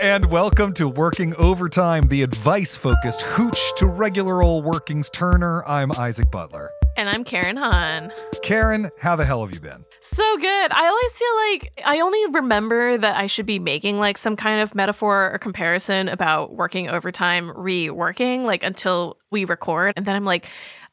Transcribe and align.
And 0.00 0.30
welcome 0.30 0.72
to 0.74 0.88
Working 0.88 1.34
Overtime, 1.36 2.06
the 2.06 2.22
advice 2.22 2.78
focused 2.78 3.22
hooch 3.22 3.74
to 3.76 3.86
regular 3.86 4.42
old 4.44 4.64
workings 4.64 5.10
turner. 5.10 5.64
I'm 5.66 5.90
Isaac 5.92 6.30
Butler. 6.30 6.70
And 6.96 7.08
I'm 7.08 7.24
Karen 7.24 7.56
Han. 7.56 8.12
Karen, 8.42 8.90
how 9.00 9.16
the 9.16 9.24
hell 9.24 9.44
have 9.44 9.52
you 9.52 9.60
been? 9.60 9.84
So 10.00 10.36
good. 10.36 10.72
I 10.72 10.86
always 10.86 11.16
feel 11.16 11.36
like 11.36 11.82
I 11.84 12.00
only 12.00 12.26
remember 12.32 12.96
that 12.96 13.16
I 13.16 13.26
should 13.26 13.46
be 13.46 13.58
making 13.58 13.98
like 13.98 14.18
some 14.18 14.36
kind 14.36 14.60
of 14.60 14.72
metaphor 14.74 15.32
or 15.32 15.38
comparison 15.38 16.08
about 16.08 16.54
working 16.54 16.88
overtime, 16.88 17.48
reworking, 17.48 18.44
like 18.44 18.62
until 18.62 19.18
we 19.30 19.44
record. 19.44 19.94
And 19.96 20.06
then 20.06 20.14
I'm 20.14 20.24
like, 20.24 20.46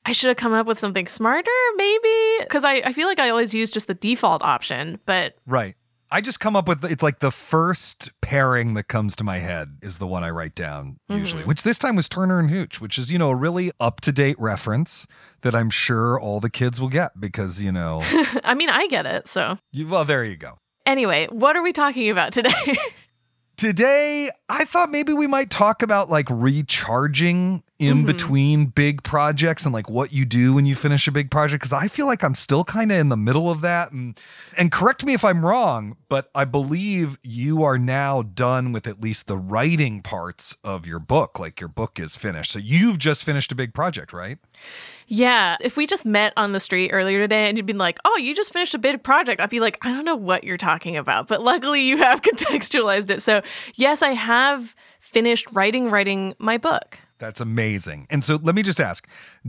I 0.06 0.14
should 0.14 0.30
have 0.30 0.38
come 0.38 0.53
up 0.53 0.66
with 0.66 0.80
something 0.80 1.06
smarter, 1.08 1.52
maybe. 1.76 2.38
Because 2.39 2.64
I, 2.64 2.81
I 2.86 2.92
feel 2.92 3.08
like 3.08 3.20
I 3.20 3.30
always 3.30 3.53
use 3.53 3.70
just 3.70 3.86
the 3.86 3.94
default 3.94 4.42
option, 4.42 5.00
but 5.06 5.36
Right. 5.45 5.76
I 6.11 6.22
just 6.22 6.39
come 6.39 6.56
up 6.56 6.67
with 6.67 6.86
it's 6.86 7.03
like 7.03 7.20
the 7.20 7.31
first 7.31 8.11
pairing 8.22 8.73
that 8.75 8.88
comes 8.88 9.16
to 9.17 9.23
my 9.23 9.39
head 9.39 9.78
is 9.81 9.98
the 9.98 10.08
one 10.08 10.23
I 10.23 10.30
write 10.30 10.56
down 10.56 10.98
usually, 11.09 11.42
mm-hmm. 11.42 11.50
which 11.50 11.64
this 11.64 11.80
time 11.80 11.95
was 11.95 12.08
Turner 12.08 12.39
and 12.39 12.50
Hooch, 12.50 12.80
which 12.80 12.98
is, 12.98 13.11
you 13.11 13.17
know, 13.17 13.31
a 13.31 13.36
really 13.36 13.72
up 13.80 14.02
to 14.02 14.11
date 14.11 14.36
reference 14.39 15.08
that 15.42 15.56
I'm 15.56 15.70
sure 15.70 16.20
all 16.20 16.39
the 16.39 16.50
kids 16.50 16.80
will 16.80 16.89
get 16.89 17.20
because, 17.20 17.61
you 17.61 17.72
know, 17.72 18.02
I 18.44 18.53
mean, 18.53 18.70
I 18.70 18.88
get 18.88 19.06
it. 19.06 19.28
So, 19.28 19.58
you, 19.72 19.88
well, 19.88 20.06
there 20.06 20.23
you 20.23 20.38
go. 20.38 20.58
anyway, 20.86 21.28
what 21.31 21.56
are 21.56 21.64
we 21.64 21.73
talking 21.73 22.09
about 22.09 22.33
today? 22.33 22.52
Today, 23.58 24.30
I 24.50 24.66
thought 24.66 24.89
maybe 24.92 25.14
we 25.14 25.28
might 25.28 25.50
talk 25.50 25.81
about 25.81 26.09
like 26.09 26.28
recharging 26.30 27.64
in 27.77 27.97
mm-hmm. 27.97 28.05
between 28.05 28.65
big 28.67 29.03
projects 29.03 29.65
and 29.65 29.73
like 29.73 29.89
what 29.89 30.13
you 30.13 30.25
do 30.25 30.53
when 30.53 30.65
you 30.65 30.75
finish 30.75 31.07
a 31.07 31.11
big 31.11 31.29
project 31.29 31.63
cuz 31.63 31.73
I 31.73 31.87
feel 31.87 32.05
like 32.05 32.23
I'm 32.23 32.35
still 32.35 32.63
kind 32.63 32.91
of 32.91 32.97
in 32.97 33.09
the 33.09 33.17
middle 33.17 33.51
of 33.51 33.61
that 33.61 33.91
and 33.91 34.19
and 34.57 34.71
correct 34.71 35.05
me 35.05 35.13
if 35.13 35.23
I'm 35.23 35.45
wrong, 35.45 35.97
but 36.09 36.29
I 36.33 36.45
believe 36.45 37.17
you 37.21 37.63
are 37.63 37.77
now 37.77 38.21
done 38.21 38.71
with 38.71 38.87
at 38.87 39.01
least 39.01 39.27
the 39.27 39.37
writing 39.37 40.01
parts 40.01 40.55
of 40.63 40.85
your 40.85 40.99
book, 40.99 41.39
like 41.39 41.59
your 41.59 41.69
book 41.69 41.99
is 41.99 42.17
finished. 42.17 42.52
So 42.52 42.59
you've 42.59 42.97
just 42.97 43.23
finished 43.23 43.52
a 43.52 43.55
big 43.55 43.73
project, 43.73 44.14
right? 44.14 44.37
yeah. 45.08 45.58
If 45.61 45.77
we 45.77 45.85
just 45.85 46.05
met 46.05 46.33
on 46.35 46.52
the 46.52 46.59
street 46.59 46.91
earlier 46.91 47.19
today 47.19 47.47
and 47.47 47.58
you'd 47.58 47.65
been 47.65 47.77
like, 47.77 47.99
oh, 48.05 48.17
you 48.17 48.35
just 48.35 48.52
finished 48.52 48.73
a 48.73 48.80
big 48.80 49.03
project, 49.03 49.39
I'd 49.39 49.49
be 49.49 49.59
like, 49.59 49.77
I 49.81 49.91
don't 49.91 50.05
know 50.05 50.15
what 50.15 50.43
you're 50.43 50.58
talking 50.58 50.97
about. 50.97 51.27
But 51.27 51.43
luckily, 51.43 51.83
you 51.83 51.97
have 51.97 52.21
contextualized 52.23 53.11
it. 53.11 53.21
So, 53.21 53.41
yes, 53.75 54.02
I 54.02 54.09
have 54.09 54.75
finished 54.99 55.47
writing, 55.53 55.91
writing 55.91 56.33
my 56.39 56.58
book. 56.58 56.99
That's 57.17 57.39
amazing. 57.39 58.08
And 58.09 58.23
so 58.23 58.37
let 58.42 58.55
me 58.55 58.61
just 58.61 58.80
ask, 58.80 59.08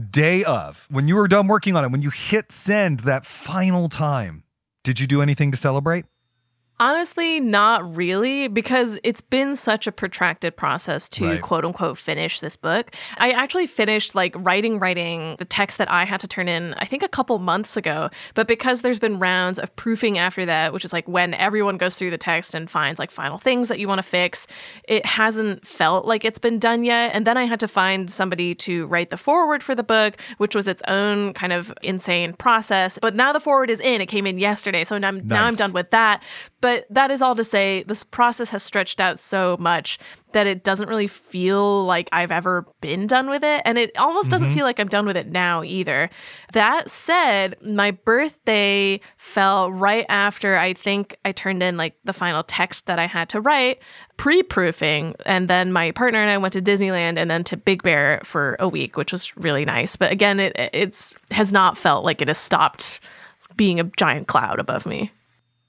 day 0.09 0.43
of, 0.43 0.85
when 0.89 1.07
you 1.07 1.15
were 1.15 1.27
done 1.27 1.47
working 1.47 1.75
on 1.75 1.83
it, 1.83 1.91
when 1.91 2.01
you 2.01 2.09
hit 2.09 2.51
send 2.51 3.01
that 3.01 3.25
final 3.25 3.89
time, 3.89 4.43
did 4.83 4.99
you 4.99 5.07
do 5.07 5.21
anything 5.21 5.51
to 5.51 5.57
celebrate? 5.57 6.05
Honestly, 6.79 7.39
not 7.39 7.95
really, 7.95 8.47
because 8.47 8.99
it's 9.03 9.19
been 9.19 9.55
such 9.55 9.87
a 9.87 9.91
protracted 9.91 10.55
process 10.55 11.09
to 11.09 11.25
Right. 11.25 11.41
quote 11.41 11.65
unquote 11.65 11.97
finish 11.97 12.39
this 12.39 12.55
book. 12.55 12.91
I 13.17 13.31
actually 13.31 13.65
finished 13.65 14.13
like 14.13 14.35
writing, 14.37 14.77
writing 14.77 15.37
the 15.39 15.45
text 15.45 15.79
that 15.79 15.89
I 15.89 16.05
had 16.05 16.19
to 16.19 16.27
turn 16.27 16.47
in, 16.47 16.75
I 16.75 16.85
think 16.85 17.01
a 17.01 17.07
couple 17.07 17.39
months 17.39 17.77
ago. 17.77 18.11
But 18.35 18.47
because 18.47 18.81
there's 18.83 18.99
been 18.99 19.17
rounds 19.17 19.57
of 19.57 19.75
proofing 19.75 20.19
after 20.19 20.45
that, 20.45 20.71
which 20.71 20.85
is 20.85 20.93
like 20.93 21.07
when 21.07 21.33
everyone 21.33 21.77
goes 21.77 21.97
through 21.97 22.11
the 22.11 22.17
text 22.19 22.53
and 22.53 22.69
finds 22.69 22.99
like 22.99 23.09
final 23.09 23.39
things 23.39 23.69
that 23.69 23.79
you 23.79 23.87
want 23.87 23.97
to 23.97 24.03
fix, 24.03 24.45
it 24.87 25.03
hasn't 25.03 25.65
felt 25.65 26.05
like 26.05 26.23
it's 26.23 26.37
been 26.37 26.59
done 26.59 26.83
yet. 26.83 27.09
And 27.15 27.25
then 27.25 27.37
I 27.37 27.45
had 27.45 27.59
to 27.61 27.67
find 27.67 28.11
somebody 28.11 28.53
to 28.53 28.85
write 28.85 29.09
the 29.09 29.17
foreword 29.17 29.63
for 29.63 29.73
the 29.73 29.81
book, 29.83 30.17
which 30.37 30.53
was 30.53 30.67
its 30.67 30.83
own 30.87 31.33
kind 31.33 31.53
of 31.53 31.73
insane 31.81 32.33
process. 32.33 32.99
But 33.01 33.15
now 33.15 33.33
the 33.33 33.39
foreword 33.39 33.71
is 33.71 33.79
in. 33.79 33.99
It 33.99 34.05
came 34.05 34.27
in 34.27 34.37
yesterday. 34.37 34.83
So 34.83 34.99
now, 34.99 35.07
I'm 35.07 35.25
now 35.25 35.45
I'm 35.45 35.55
done 35.55 35.73
with 35.73 35.89
that. 35.89 36.21
But 36.61 36.66
that 36.89 37.11
is 37.11 37.21
all 37.21 37.35
to 37.35 37.43
say, 37.43 37.83
this 37.83 38.03
process 38.03 38.49
has 38.51 38.63
stretched 38.63 38.99
out 38.99 39.19
so 39.19 39.57
much 39.59 39.99
that 40.33 40.45
it 40.45 40.63
doesn't 40.63 40.89
really 40.89 41.07
feel 41.07 41.85
like 41.85 42.09
I've 42.11 42.31
ever 42.31 42.65
been 42.81 43.07
done 43.07 43.29
with 43.29 43.43
it. 43.43 43.61
And 43.65 43.77
it 43.77 43.97
almost 43.97 44.29
doesn't 44.29 44.49
mm-hmm. 44.49 44.57
feel 44.57 44.65
like 44.65 44.79
I'm 44.79 44.87
done 44.87 45.05
with 45.05 45.15
it 45.15 45.27
now 45.27 45.63
either. 45.63 46.09
That 46.53 46.91
said, 46.91 47.55
my 47.63 47.91
birthday 47.91 48.99
fell 49.17 49.71
right 49.71 50.05
after 50.09 50.57
I 50.57 50.73
think 50.73 51.17
I 51.23 51.31
turned 51.31 51.63
in 51.63 51.77
like 51.77 51.95
the 52.03 52.13
final 52.13 52.43
text 52.43 52.87
that 52.87 52.99
I 52.99 53.07
had 53.07 53.29
to 53.29 53.41
write, 53.41 53.79
pre 54.17 54.43
proofing. 54.43 55.15
And 55.25 55.49
then 55.49 55.71
my 55.71 55.91
partner 55.91 56.19
and 56.19 56.29
I 56.29 56.37
went 56.37 56.53
to 56.53 56.61
Disneyland 56.61 57.17
and 57.17 57.31
then 57.31 57.43
to 57.45 57.57
Big 57.57 57.81
Bear 57.81 58.21
for 58.23 58.57
a 58.59 58.67
week, 58.67 58.97
which 58.97 59.11
was 59.11 59.35
really 59.37 59.65
nice. 59.65 59.95
But 59.95 60.11
again, 60.11 60.39
it 60.39 60.55
it's 60.73 61.15
has 61.31 61.51
not 61.51 61.77
felt 61.77 62.03
like 62.03 62.21
it 62.21 62.27
has 62.27 62.37
stopped 62.37 62.99
being 63.55 63.79
a 63.79 63.85
giant 63.97 64.27
cloud 64.27 64.59
above 64.59 64.85
me. 64.85 65.11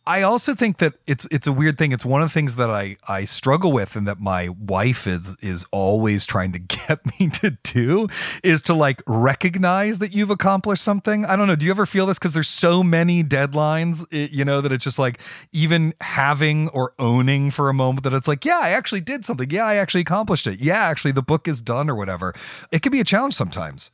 I 0.08 0.22
also 0.22 0.54
think 0.54 0.78
that 0.78 0.94
it's 1.06 1.28
it's 1.30 1.46
a 1.46 1.52
weird 1.52 1.76
thing. 1.76 1.92
It's 1.92 2.04
one 2.04 2.22
of 2.22 2.30
the 2.30 2.32
things 2.32 2.56
that 2.56 2.70
I 2.70 2.96
I 3.06 3.26
struggle 3.26 3.72
with 3.72 3.94
and 3.94 4.08
that 4.08 4.18
my 4.18 4.48
wife 4.48 5.06
is 5.06 5.36
is 5.42 5.66
always 5.70 6.24
trying 6.24 6.52
to 6.52 6.58
get 6.88 7.00
me 7.20 7.28
to 7.28 7.50
do 7.62 8.08
is 8.42 8.62
to 8.62 8.74
like 8.74 9.02
recognize 9.06 9.98
that 9.98 10.14
you've 10.14 10.30
accomplished 10.30 10.82
something. 10.82 11.26
I 11.26 11.36
don't 11.36 11.46
know. 11.46 11.56
Do 11.56 11.66
you 11.66 11.70
ever 11.70 11.84
feel 11.84 12.06
this 12.06 12.18
cuz 12.18 12.32
there's 12.32 12.48
so 12.48 12.82
many 12.82 13.22
deadlines, 13.22 14.06
it, 14.10 14.30
you 14.30 14.46
know, 14.46 14.62
that 14.62 14.72
it's 14.72 14.82
just 14.82 14.98
like 14.98 15.20
even 15.52 15.92
having 16.00 16.70
or 16.70 16.94
owning 16.98 17.50
for 17.50 17.68
a 17.68 17.74
moment 17.74 18.04
that 18.04 18.14
it's 18.14 18.26
like, 18.26 18.46
yeah, 18.46 18.60
I 18.62 18.70
actually 18.70 19.02
did 19.02 19.26
something. 19.26 19.50
Yeah, 19.50 19.66
I 19.66 19.74
actually 19.74 20.00
accomplished 20.00 20.46
it. 20.46 20.58
Yeah, 20.58 20.84
actually 20.84 21.12
the 21.12 21.22
book 21.22 21.46
is 21.46 21.60
done 21.60 21.90
or 21.90 21.94
whatever. 21.94 22.32
It 22.72 22.80
can 22.80 22.92
be 22.92 23.00
a 23.00 23.04
challenge 23.04 23.34
sometimes. 23.34 23.90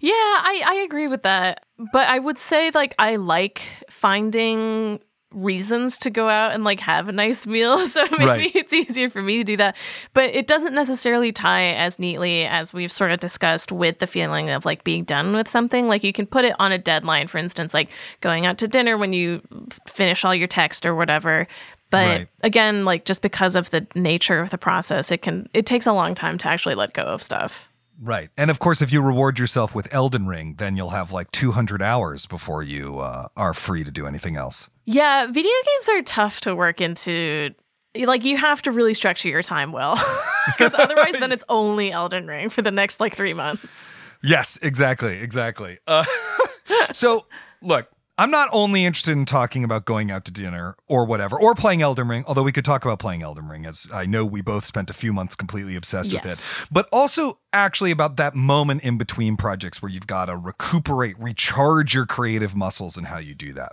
Yeah, 0.00 0.12
I, 0.12 0.62
I 0.64 0.74
agree 0.76 1.08
with 1.08 1.22
that. 1.22 1.66
But 1.92 2.08
I 2.08 2.18
would 2.18 2.38
say 2.38 2.70
like 2.70 2.94
I 2.98 3.16
like 3.16 3.62
finding 3.90 5.00
reasons 5.32 5.98
to 5.98 6.10
go 6.10 6.28
out 6.28 6.52
and 6.52 6.64
like 6.64 6.80
have 6.80 7.08
a 7.08 7.12
nice 7.12 7.46
meal. 7.46 7.78
So 7.88 8.04
maybe 8.12 8.24
Right. 8.26 8.56
it's 8.56 8.72
easier 8.72 9.10
for 9.10 9.22
me 9.22 9.36
to 9.38 9.44
do 9.44 9.56
that. 9.58 9.76
But 10.14 10.34
it 10.34 10.46
doesn't 10.46 10.74
necessarily 10.74 11.32
tie 11.32 11.74
as 11.74 11.98
neatly 11.98 12.44
as 12.44 12.72
we've 12.72 12.92
sort 12.92 13.10
of 13.12 13.20
discussed 13.20 13.70
with 13.72 13.98
the 13.98 14.06
feeling 14.06 14.50
of 14.50 14.64
like 14.64 14.84
being 14.84 15.04
done 15.04 15.34
with 15.34 15.48
something. 15.48 15.86
Like 15.88 16.02
you 16.04 16.12
can 16.12 16.26
put 16.26 16.44
it 16.44 16.54
on 16.58 16.72
a 16.72 16.78
deadline, 16.78 17.26
for 17.28 17.38
instance, 17.38 17.74
like 17.74 17.88
going 18.20 18.46
out 18.46 18.58
to 18.58 18.68
dinner 18.68 18.96
when 18.96 19.12
you 19.12 19.42
finish 19.86 20.24
all 20.24 20.34
your 20.34 20.48
text 20.48 20.84
or 20.86 20.94
whatever. 20.94 21.46
But 21.90 22.06
Right. 22.06 22.28
again, 22.42 22.84
like 22.84 23.04
just 23.04 23.22
because 23.22 23.56
of 23.56 23.70
the 23.70 23.86
nature 23.94 24.40
of 24.40 24.50
the 24.50 24.58
process, 24.58 25.10
it 25.10 25.22
can 25.22 25.48
it 25.54 25.66
takes 25.66 25.86
a 25.86 25.92
long 25.92 26.14
time 26.14 26.36
to 26.38 26.48
actually 26.48 26.74
let 26.74 26.92
go 26.94 27.02
of 27.02 27.22
stuff. 27.22 27.68
Right. 28.00 28.28
And 28.36 28.50
of 28.50 28.58
course, 28.60 28.80
if 28.80 28.92
you 28.92 29.02
reward 29.02 29.38
yourself 29.38 29.74
with 29.74 29.92
Elden 29.92 30.26
Ring, 30.28 30.54
then 30.58 30.76
you'll 30.76 30.90
have 30.90 31.10
like 31.12 31.32
200 31.32 31.82
hours 31.82 32.26
before 32.26 32.62
you 32.62 32.98
uh, 33.00 33.28
are 33.36 33.52
free 33.54 33.82
to 33.84 33.90
do 33.90 34.06
anything 34.06 34.36
else. 34.36 34.70
Yeah, 34.90 35.26
video 35.26 35.52
games 35.66 35.88
are 35.90 36.02
tough 36.02 36.40
to 36.42 36.56
work 36.56 36.80
into. 36.80 37.50
Like 37.94 38.24
you 38.24 38.38
have 38.38 38.62
to 38.62 38.72
really 38.72 38.94
structure 38.94 39.28
your 39.28 39.42
time 39.42 39.70
well, 39.70 39.96
because 40.46 40.72
otherwise, 40.72 41.18
then 41.20 41.30
it's 41.30 41.44
only 41.50 41.92
Elden 41.92 42.26
Ring 42.26 42.48
for 42.48 42.62
the 42.62 42.70
next 42.70 42.98
like 42.98 43.14
three 43.14 43.34
months. 43.34 43.92
Yes, 44.22 44.58
exactly. 44.62 45.18
Exactly. 45.20 45.76
Uh, 45.86 46.04
so, 46.92 47.26
look, 47.60 47.90
I'm 48.16 48.30
not 48.30 48.48
only 48.50 48.86
interested 48.86 49.12
in 49.12 49.26
talking 49.26 49.62
about 49.62 49.84
going 49.84 50.10
out 50.10 50.24
to 50.24 50.32
dinner 50.32 50.74
or 50.86 51.04
whatever, 51.04 51.38
or 51.38 51.54
playing 51.54 51.82
Elden 51.82 52.08
Ring, 52.08 52.24
although 52.26 52.42
we 52.42 52.52
could 52.52 52.64
talk 52.64 52.82
about 52.86 52.98
playing 52.98 53.20
Elden 53.20 53.46
Ring, 53.46 53.66
as 53.66 53.88
I 53.92 54.06
know 54.06 54.24
we 54.24 54.40
both 54.40 54.64
spent 54.64 54.88
a 54.88 54.94
few 54.94 55.12
months 55.12 55.36
completely 55.36 55.76
obsessed 55.76 56.12
Yes. 56.12 56.24
with 56.24 56.32
it, 56.32 56.68
but 56.72 56.88
also 56.90 57.40
actually 57.52 57.90
about 57.90 58.16
that 58.16 58.34
moment 58.34 58.84
in 58.84 58.96
between 58.96 59.36
projects 59.36 59.82
where 59.82 59.90
you've 59.92 60.06
got 60.06 60.26
to 60.26 60.36
recuperate, 60.38 61.18
recharge 61.18 61.92
your 61.92 62.06
creative 62.06 62.56
muscles, 62.56 62.96
and 62.96 63.08
how 63.08 63.18
you 63.18 63.34
do 63.34 63.52
that. 63.52 63.72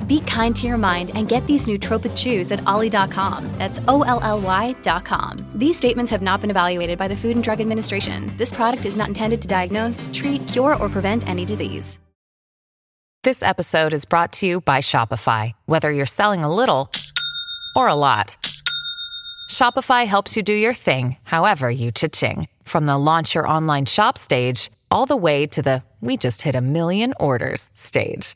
Be 0.11 0.19
kind 0.27 0.53
to 0.57 0.67
your 0.67 0.77
mind 0.77 1.11
and 1.15 1.29
get 1.29 1.47
these 1.47 1.67
nootropic 1.67 2.13
chews 2.17 2.51
at 2.51 2.67
olly.com. 2.67 3.49
That's 3.57 3.79
O-L-L-Y.com. 3.87 5.37
These 5.55 5.77
statements 5.77 6.11
have 6.11 6.21
not 6.21 6.41
been 6.41 6.51
evaluated 6.51 6.97
by 6.97 7.07
the 7.07 7.15
Food 7.15 7.35
and 7.35 7.43
Drug 7.43 7.61
Administration. 7.61 8.29
This 8.35 8.53
product 8.53 8.85
is 8.85 8.97
not 8.97 9.07
intended 9.07 9.41
to 9.43 9.47
diagnose, 9.47 10.09
treat, 10.13 10.45
cure, 10.49 10.75
or 10.75 10.89
prevent 10.89 11.29
any 11.29 11.45
disease. 11.45 12.01
This 13.23 13.41
episode 13.41 13.93
is 13.93 14.03
brought 14.03 14.33
to 14.33 14.45
you 14.45 14.59
by 14.59 14.79
Shopify. 14.79 15.53
Whether 15.65 15.93
you're 15.93 16.05
selling 16.05 16.43
a 16.43 16.53
little 16.53 16.91
or 17.73 17.87
a 17.87 17.95
lot, 17.95 18.35
Shopify 19.49 20.05
helps 20.05 20.35
you 20.35 20.43
do 20.43 20.53
your 20.53 20.73
thing, 20.73 21.15
however 21.23 21.71
you 21.71 21.89
cha-ching. 21.93 22.49
From 22.65 22.85
the 22.85 22.97
launch 22.97 23.33
your 23.33 23.47
online 23.47 23.85
shop 23.85 24.17
stage, 24.17 24.71
all 24.89 25.05
the 25.05 25.15
way 25.15 25.47
to 25.47 25.61
the 25.61 25.83
we 26.01 26.17
just 26.17 26.41
hit 26.41 26.55
a 26.55 26.59
million 26.59 27.13
orders 27.17 27.69
stage. 27.75 28.35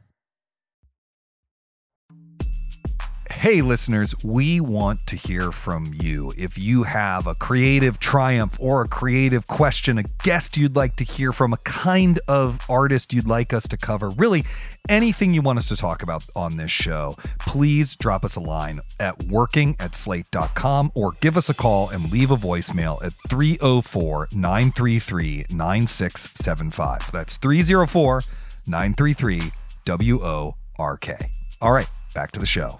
Hey, 3.41 3.63
listeners, 3.63 4.13
we 4.23 4.59
want 4.59 5.07
to 5.07 5.15
hear 5.15 5.51
from 5.51 5.95
you. 5.99 6.31
If 6.37 6.59
you 6.59 6.83
have 6.83 7.25
a 7.25 7.33
creative 7.33 7.97
triumph 7.97 8.55
or 8.59 8.83
a 8.83 8.87
creative 8.87 9.47
question, 9.47 9.97
a 9.97 10.03
guest 10.21 10.57
you'd 10.57 10.75
like 10.75 10.95
to 10.97 11.03
hear 11.03 11.31
from, 11.31 11.51
a 11.51 11.57
kind 11.57 12.19
of 12.27 12.59
artist 12.69 13.15
you'd 13.15 13.27
like 13.27 13.51
us 13.51 13.67
to 13.69 13.77
cover, 13.77 14.11
really 14.11 14.43
anything 14.87 15.33
you 15.33 15.41
want 15.41 15.57
us 15.57 15.69
to 15.69 15.75
talk 15.75 16.03
about 16.03 16.23
on 16.35 16.57
this 16.57 16.69
show, 16.69 17.17
please 17.39 17.95
drop 17.95 18.23
us 18.23 18.35
a 18.35 18.39
line 18.39 18.79
at 18.99 19.23
working 19.23 19.75
at 19.79 19.95
slate.com 19.95 20.91
or 20.93 21.13
give 21.13 21.35
us 21.35 21.49
a 21.49 21.55
call 21.55 21.89
and 21.89 22.11
leave 22.11 22.29
a 22.29 22.37
voicemail 22.37 23.03
at 23.03 23.13
304 23.27 24.27
933 24.31 25.47
9675. 25.49 27.11
That's 27.11 27.37
304 27.37 28.21
933 28.67 29.51
W 29.85 30.23
O 30.23 30.55
R 30.77 30.97
K. 30.97 31.15
All 31.59 31.71
right, 31.71 31.89
back 32.13 32.31
to 32.33 32.39
the 32.39 32.45
show. 32.45 32.79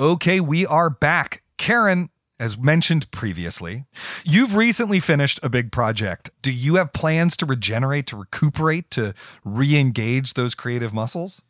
Okay, 0.00 0.40
we 0.40 0.66
are 0.66 0.90
back. 0.90 1.44
Karen, 1.56 2.10
as 2.40 2.58
mentioned 2.58 3.08
previously, 3.12 3.84
you've 4.24 4.56
recently 4.56 4.98
finished 4.98 5.38
a 5.40 5.48
big 5.48 5.70
project. 5.70 6.30
Do 6.42 6.50
you 6.50 6.74
have 6.76 6.92
plans 6.92 7.36
to 7.36 7.46
regenerate, 7.46 8.08
to 8.08 8.16
recuperate, 8.16 8.90
to 8.90 9.14
re 9.44 9.76
engage 9.76 10.34
those 10.34 10.56
creative 10.56 10.92
muscles? 10.92 11.42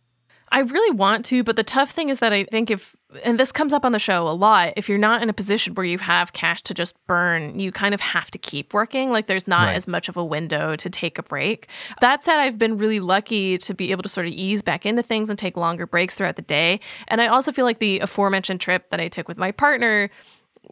I 0.52 0.61
really 0.61 0.94
want 0.94 1.25
to, 1.26 1.43
but 1.43 1.56
the 1.56 1.64
tough 1.64 1.91
thing 1.91 2.11
is 2.11 2.19
that 2.19 2.35
I 2.35 2.44
think 2.44 2.70
if, 2.70 2.94
and 3.22 3.38
this 3.38 3.52
comes 3.52 3.72
up 3.72 3.84
on 3.84 3.93
the 3.93 3.99
show 3.99 4.26
a 4.28 4.32
lot, 4.32 4.72
if 4.76 4.88
you're 4.88 4.99
not 4.99 5.22
in 5.22 5.28
a 5.31 5.32
position 5.32 5.75
where 5.75 5.87
you 5.87 5.99
have 5.99 6.32
cash 6.32 6.62
to 6.62 6.75
just 6.75 6.94
burn, 7.06 7.58
you 7.61 7.70
kind 7.72 7.94
of 7.94 8.00
have 8.00 8.31
to 8.32 8.38
keep 8.38 8.75
working. 8.75 9.11
Like 9.11 9.26
there's 9.26 9.46
not 9.46 9.66
Right. 9.66 9.76
as 9.76 9.87
much 9.87 10.08
of 10.08 10.16
a 10.16 10.25
window 10.25 10.76
to 10.76 10.90
take 10.90 11.19
a 11.19 11.22
break. 11.22 11.69
That 12.00 12.25
said, 12.25 12.38
I've 12.38 12.58
been 12.58 12.76
really 12.76 13.00
lucky 13.00 13.56
to 13.58 13.75
be 13.75 13.90
able 13.93 14.02
to 14.02 14.08
sort 14.08 14.26
of 14.26 14.32
ease 14.32 14.62
back 14.62 14.84
into 14.84 15.02
things 15.02 15.31
and 15.31 15.38
take 15.38 15.56
longer 15.56 15.87
breaks 15.87 16.14
throughout 16.14 16.37
the 16.37 16.43
day. 16.43 16.81
And 17.08 17.20
I 17.20 17.26
also 17.28 17.52
feel 17.52 17.64
like 17.64 17.78
the 17.78 18.00
aforementioned 18.00 18.61
trip 18.61 18.90
that 18.90 19.00
I 19.00 19.08
took 19.08 19.28
with 19.28 19.38
my 19.38 19.52
partner 19.52 20.11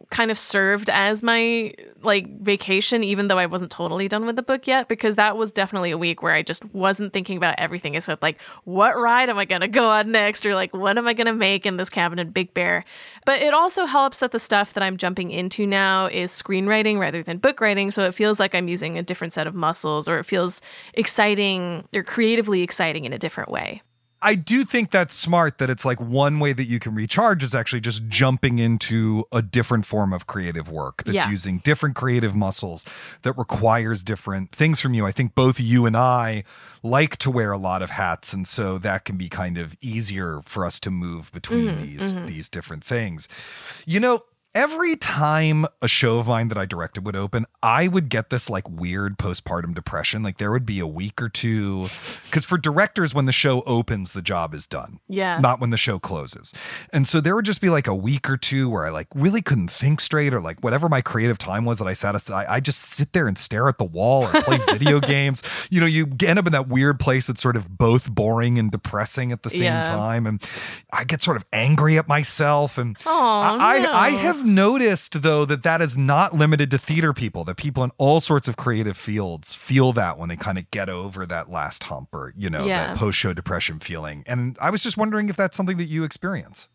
kind 0.09 0.31
of 0.31 0.37
served 0.37 0.89
as 0.89 1.23
my 1.23 1.73
like 2.01 2.39
vacation 2.41 3.03
even 3.03 3.27
though 3.27 3.37
I 3.37 3.45
wasn't 3.45 3.71
totally 3.71 4.07
done 4.07 4.25
with 4.25 4.35
the 4.35 4.43
book 4.43 4.67
yet 4.67 4.87
because 4.87 5.15
that 5.15 5.37
was 5.37 5.51
definitely 5.51 5.91
a 5.91 5.97
week 5.97 6.21
where 6.21 6.33
I 6.33 6.41
just 6.41 6.63
wasn't 6.73 7.13
thinking 7.13 7.37
about 7.37 7.55
everything. 7.57 7.95
Except 7.95 8.21
like 8.21 8.41
what 8.65 8.97
ride 8.97 9.29
am 9.29 9.37
I 9.37 9.45
going 9.45 9.61
to 9.61 9.67
go 9.67 9.85
on 9.89 10.11
next? 10.11 10.45
Or 10.45 10.55
like 10.55 10.73
what 10.73 10.97
am 10.97 11.07
I 11.07 11.13
going 11.13 11.27
to 11.27 11.33
make 11.33 11.65
in 11.65 11.77
this 11.77 11.89
cabin 11.89 12.19
in 12.19 12.31
Big 12.31 12.53
Bear? 12.53 12.85
But 13.25 13.41
it 13.41 13.53
also 13.53 13.85
helps 13.85 14.19
that 14.19 14.31
the 14.31 14.39
stuff 14.39 14.73
that 14.73 14.83
I'm 14.83 14.97
jumping 14.97 15.31
into 15.31 15.65
now 15.65 16.07
is 16.07 16.31
screenwriting 16.31 16.99
rather 16.99 17.23
than 17.23 17.37
book 17.37 17.61
writing 17.61 17.91
so 17.91 18.05
it 18.05 18.13
feels 18.13 18.39
like 18.39 18.53
I'm 18.53 18.67
using 18.67 18.97
a 18.97 19.03
different 19.03 19.33
set 19.33 19.47
of 19.47 19.55
muscles 19.55 20.07
or 20.07 20.19
it 20.19 20.25
feels 20.25 20.61
exciting 20.93 21.87
or 21.93 22.03
creatively 22.03 22.61
exciting 22.61 23.05
in 23.05 23.13
a 23.13 23.19
different 23.19 23.49
way 23.49 23.81
I 24.23 24.35
do 24.35 24.63
think 24.63 24.89
that's 24.89 25.13
smart 25.13 25.57
that 25.57 25.69
it's 25.69 25.83
like 25.83 25.99
one 25.99 26.39
way 26.39 26.53
that 26.53 26.63
you 26.63 26.79
can 26.79 26.95
recharge 26.95 27.43
is 27.43 27.53
actually 27.53 27.81
just 27.81 28.07
jumping 28.07 28.57
into 28.57 29.25
a 29.33 29.41
different 29.41 29.85
form 29.85 30.13
of 30.13 30.27
creative 30.27 30.69
work 30.69 31.03
that's 31.03 31.17
Yeah. 31.17 31.29
using 31.29 31.57
different 31.59 31.95
creative 31.95 32.33
muscles 32.33 32.85
that 33.23 33.33
requires 33.37 34.01
different 34.01 34.51
things 34.51 34.79
from 34.79 34.93
you. 34.93 35.05
I 35.05 35.11
think 35.11 35.35
both 35.35 35.59
you 35.59 35.85
and 35.85 35.97
I 35.97 36.45
like 36.81 37.17
to 37.17 37.29
wear 37.29 37.51
a 37.51 37.57
lot 37.57 37.81
of 37.81 37.89
hats 37.91 38.33
and 38.33 38.47
so 38.47 38.77
that 38.77 39.03
can 39.03 39.17
be 39.17 39.27
kind 39.27 39.57
of 39.57 39.75
easier 39.81 40.41
for 40.45 40.65
us 40.65 40.79
to 40.81 40.91
move 40.91 41.29
between 41.33 41.67
mm-hmm, 41.67 41.81
these 41.81 42.13
mm-hmm. 42.13 42.25
these 42.25 42.49
different 42.49 42.83
things. 42.83 43.27
You 43.85 43.99
know, 43.99 44.23
Every 44.55 44.95
time 44.95 45.65
a 45.81 45.87
show 45.87 46.19
of 46.19 46.27
mine 46.27 46.49
that 46.49 46.59
I 46.59 46.65
directed 46.67 47.05
would 47.05 47.15
open, 47.15 47.47
I 47.63 47.87
would 47.87 48.07
get 48.07 48.29
this 48.29 48.51
like 48.51 48.69
weird 48.69 49.17
postpartum 49.17 49.73
depression. 49.73 50.21
Like 50.21 50.37
there 50.37 50.51
would 50.51 50.65
be 50.65 50.79
a 50.79 50.85
week 50.85 51.19
or 51.19 51.27
two. 51.27 51.87
Because 52.25 52.45
for 52.45 52.59
directors, 52.59 53.15
when 53.15 53.25
the 53.25 53.31
show 53.31 53.61
opens, 53.63 54.13
the 54.13 54.21
job 54.21 54.53
is 54.53 54.67
done. 54.67 54.99
Yeah. 55.07 55.39
Not 55.39 55.59
when 55.59 55.71
the 55.71 55.77
show 55.77 55.97
closes. 55.97 56.53
And 56.93 57.07
so 57.07 57.19
there 57.19 57.33
would 57.35 57.45
just 57.45 57.61
be 57.61 57.69
like 57.71 57.87
a 57.87 57.95
week 57.95 58.29
or 58.29 58.37
two 58.37 58.69
where 58.69 58.85
I 58.85 58.89
like 58.91 59.07
really 59.15 59.41
couldn't 59.41 59.71
think 59.71 59.99
straight 59.99 60.35
or 60.35 60.39
like 60.41 60.59
whatever 60.63 60.87
my 60.87 61.01
creative 61.01 61.39
time 61.39 61.65
was 61.65 61.79
that 61.79 61.87
I 61.87 61.93
sat 61.93 62.13
aside, 62.13 62.45
I 62.47 62.59
just 62.59 62.79
sit 62.79 63.13
there 63.13 63.27
and 63.27 63.37
stare 63.39 63.67
at 63.69 63.79
the 63.79 63.85
wall 63.85 64.25
or 64.27 64.41
play 64.43 64.59
video 64.69 64.99
games. 64.99 65.41
You 65.71 65.79
know, 65.79 65.87
you 65.87 66.15
end 66.23 66.37
up 66.37 66.45
in 66.45 66.51
that 66.53 66.67
weird 66.67 66.99
place 66.99 67.25
that's 67.25 67.41
sort 67.41 67.55
of 67.55 67.75
both 67.75 68.11
boring 68.13 68.59
and 68.59 68.69
depressing 68.71 69.31
at 69.31 69.41
the 69.41 69.49
same 69.49 69.63
Yeah. 69.63 69.83
time. 69.83 70.27
And 70.27 70.39
I 70.91 71.05
get 71.05 71.23
sort 71.23 71.37
of 71.37 71.45
angry 71.51 71.97
at 71.97 72.07
myself. 72.07 72.77
And 72.77 72.95
Oh, 73.07 73.41
I, 73.41 73.79
no. 73.79 73.91
I, 73.91 74.05
I 74.05 74.09
have 74.11 74.42
noticed 74.45 75.21
though 75.21 75.45
that 75.45 75.63
that 75.63 75.81
is 75.81 75.97
not 75.97 76.35
limited 76.35 76.69
to 76.71 76.77
theater 76.77 77.13
people. 77.13 77.43
That 77.43 77.57
people 77.57 77.83
in 77.83 77.91
all 77.97 78.19
sorts 78.19 78.47
of 78.47 78.55
creative 78.55 78.97
fields 78.97 79.53
feel 79.55 79.93
that 79.93 80.17
when 80.17 80.29
they 80.29 80.35
kind 80.35 80.57
of 80.57 80.69
get 80.71 80.89
over 80.89 81.25
that 81.25 81.49
last 81.49 81.83
hump 81.85 82.09
or 82.13 82.33
you 82.37 82.49
know 82.49 82.65
Yeah. 82.65 82.87
that 82.87 82.97
post 82.97 83.17
show 83.17 83.33
depression 83.33 83.79
feeling. 83.79 84.23
And 84.27 84.57
I 84.61 84.69
was 84.69 84.83
just 84.83 84.97
wondering 84.97 85.29
if 85.29 85.35
that's 85.35 85.55
something 85.57 85.77
that 85.77 85.85
you 85.85 86.03
experience. 86.03 86.67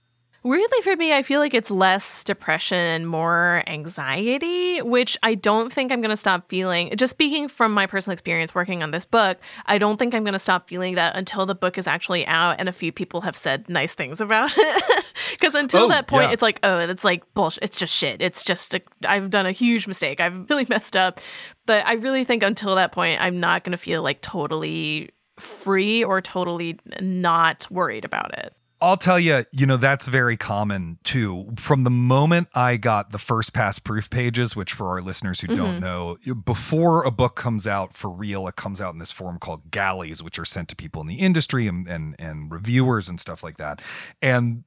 Weirdly 0.45 0.80
for 0.83 0.95
me, 0.97 1.12
I 1.12 1.23
feel 1.23 1.40
like 1.40 1.52
it's 1.52 1.71
less 1.71 2.23
depression 2.23 2.78
and 2.78 3.09
more 3.09 3.64
anxiety, 3.66 4.80
which 4.80 5.18
I 5.23 5.35
don't 5.35 5.73
think 5.73 5.90
I'm 5.90 6.00
going 6.00 6.11
to 6.11 6.16
stop 6.16 6.49
feeling. 6.49 6.95
Just 6.97 7.11
speaking 7.11 7.49
from 7.49 7.73
my 7.73 7.87
personal 7.87 8.12
experience 8.12 8.54
working 8.54 8.83
on 8.83 8.92
this 8.92 9.04
book, 9.04 9.38
I 9.66 9.78
don't 9.78 9.99
think 9.99 10.14
I'm 10.14 10.23
going 10.23 10.35
to 10.35 10.38
stop 10.38 10.68
feeling 10.68 10.95
that 10.95 11.16
until 11.16 11.45
the 11.45 11.57
book 11.57 11.76
is 11.76 11.87
actually 11.88 12.25
out 12.26 12.57
and 12.59 12.68
a 12.68 12.73
few 12.73 12.92
people 12.92 13.23
have 13.23 13.37
said 13.37 13.68
nice 13.68 13.95
things 13.95 14.21
about 14.21 14.52
it. 14.57 15.04
Because 15.33 15.54
until 15.54 15.83
Oh, 15.85 15.88
that 15.88 16.07
point, 16.09 16.25
yeah. 16.28 16.33
it's 16.33 16.42
like, 16.42 16.59
oh, 16.62 16.78
it's 16.78 17.04
like 17.04 17.23
bullshit. 17.35 17.62
It's 17.62 17.78
just 17.78 17.95
shit. 17.95 18.23
It's 18.23 18.42
just, 18.42 18.75
a, 18.75 18.80
I've 19.07 19.30
done 19.30 19.47
a 19.47 19.52
huge 19.52 19.87
mistake. 19.87 20.21
I've 20.21 20.49
really 20.49 20.64
messed 20.68 20.97
up. 20.97 21.21
But 21.66 21.85
I 21.87 21.95
really 21.95 22.25
think 22.25 22.42
until 22.42 22.75
that 22.76 22.92
point, 22.92 23.21
I'm 23.21 23.38
not 23.38 23.62
going 23.62 23.73
to 23.73 23.76
feel 23.78 24.02
like 24.02 24.21
totally 24.23 25.11
free 25.38 26.02
or 26.02 26.21
totally 26.21 26.78
not 27.00 27.66
worried 27.71 28.04
about 28.04 28.37
it. 28.38 28.54
I'll 28.80 28.97
tell 28.97 29.18
you, 29.18 29.44
you 29.50 29.66
know, 29.66 29.76
that's 29.76 30.06
very 30.06 30.37
common 30.37 30.99
too. 31.02 31.52
From 31.56 31.85
the 31.85 31.90
moment 31.90 32.49
I 32.54 32.76
got 32.76 33.11
the 33.11 33.18
first 33.18 33.52
pass 33.52 33.78
proof 33.78 34.08
pages, 34.08 34.54
which 34.54 34.73
for 34.73 34.88
our 34.88 35.00
listeners 35.00 35.40
who 35.40 35.54
don't 35.54 35.80
mm-hmm. 35.80 36.28
know, 36.28 36.35
before 36.35 37.02
a 37.02 37.11
book 37.11 37.35
comes 37.35 37.66
out 37.66 37.94
for 37.94 38.08
real, 38.08 38.47
it 38.47 38.56
comes 38.56 38.80
out 38.80 38.92
in 38.92 38.99
this 38.99 39.12
form 39.12 39.38
called 39.38 39.70
galleys, 39.70 40.23
which 40.23 40.38
are 40.38 40.44
sent 40.44 40.68
to 40.68 40.76
people 40.76 41.00
in 41.00 41.08
the 41.08 41.16
industry 41.16 41.66
and 41.66 41.88
and, 41.88 42.14
and 42.18 42.52
reviewers 42.52 43.08
and 43.08 43.18
stuff 43.18 43.42
like 43.42 43.56
that. 43.56 43.82
And 44.23 44.64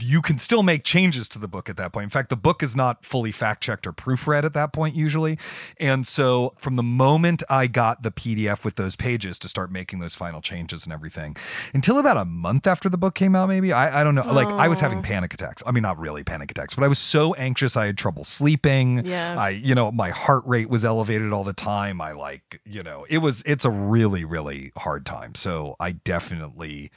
you 0.00 0.20
can 0.20 0.38
still 0.38 0.64
make 0.64 0.82
changes 0.82 1.28
to 1.28 1.38
the 1.38 1.46
book 1.46 1.68
at 1.68 1.76
that 1.76 1.92
point. 1.92 2.04
In 2.04 2.10
fact, 2.10 2.30
the 2.30 2.36
book 2.36 2.64
is 2.64 2.74
not 2.74 3.04
fully 3.04 3.30
fact 3.30 3.62
checked 3.62 3.86
or 3.86 3.92
proofread 3.92 4.42
at 4.42 4.52
that 4.54 4.72
point, 4.72 4.96
usually. 4.96 5.38
And 5.78 6.04
so, 6.04 6.54
from 6.58 6.74
the 6.74 6.82
moment 6.82 7.44
I 7.48 7.68
got 7.68 8.02
the 8.02 8.10
PDF 8.10 8.64
with 8.64 8.74
those 8.74 8.96
pages 8.96 9.38
to 9.38 9.48
start 9.48 9.70
making 9.70 10.00
those 10.00 10.16
final 10.16 10.40
changes 10.40 10.84
and 10.84 10.92
everything, 10.92 11.36
until 11.74 11.98
about 11.98 12.16
a 12.16 12.24
month 12.24 12.66
after 12.66 12.88
the 12.88 12.98
book 12.98 13.14
came 13.14 13.36
out, 13.36 13.48
maybe 13.48 13.72
I, 13.72 14.00
I 14.00 14.04
don't 14.04 14.16
know. 14.16 14.24
Oh. 14.26 14.32
Like, 14.32 14.48
I 14.48 14.66
was 14.66 14.80
having 14.80 15.02
panic 15.02 15.32
attacks. 15.32 15.62
I 15.64 15.70
mean, 15.70 15.82
not 15.82 15.98
really 15.98 16.24
panic 16.24 16.50
attacks, 16.50 16.74
but 16.74 16.82
I 16.82 16.88
was 16.88 16.98
so 16.98 17.34
anxious. 17.34 17.76
I 17.76 17.86
had 17.86 17.96
trouble 17.96 18.24
sleeping. 18.24 19.06
Yeah. 19.06 19.38
I, 19.38 19.50
you 19.50 19.76
know, 19.76 19.92
my 19.92 20.10
heart 20.10 20.42
rate 20.44 20.68
was 20.68 20.84
elevated 20.84 21.32
all 21.32 21.44
the 21.44 21.52
time. 21.52 22.00
I 22.00 22.12
like, 22.12 22.60
you 22.64 22.82
know, 22.82 23.06
it 23.08 23.18
was, 23.18 23.42
it's 23.46 23.64
a 23.64 23.70
really, 23.70 24.24
really 24.24 24.72
hard 24.76 25.06
time. 25.06 25.36
So, 25.36 25.76
I 25.78 25.92
definitely 25.92 26.90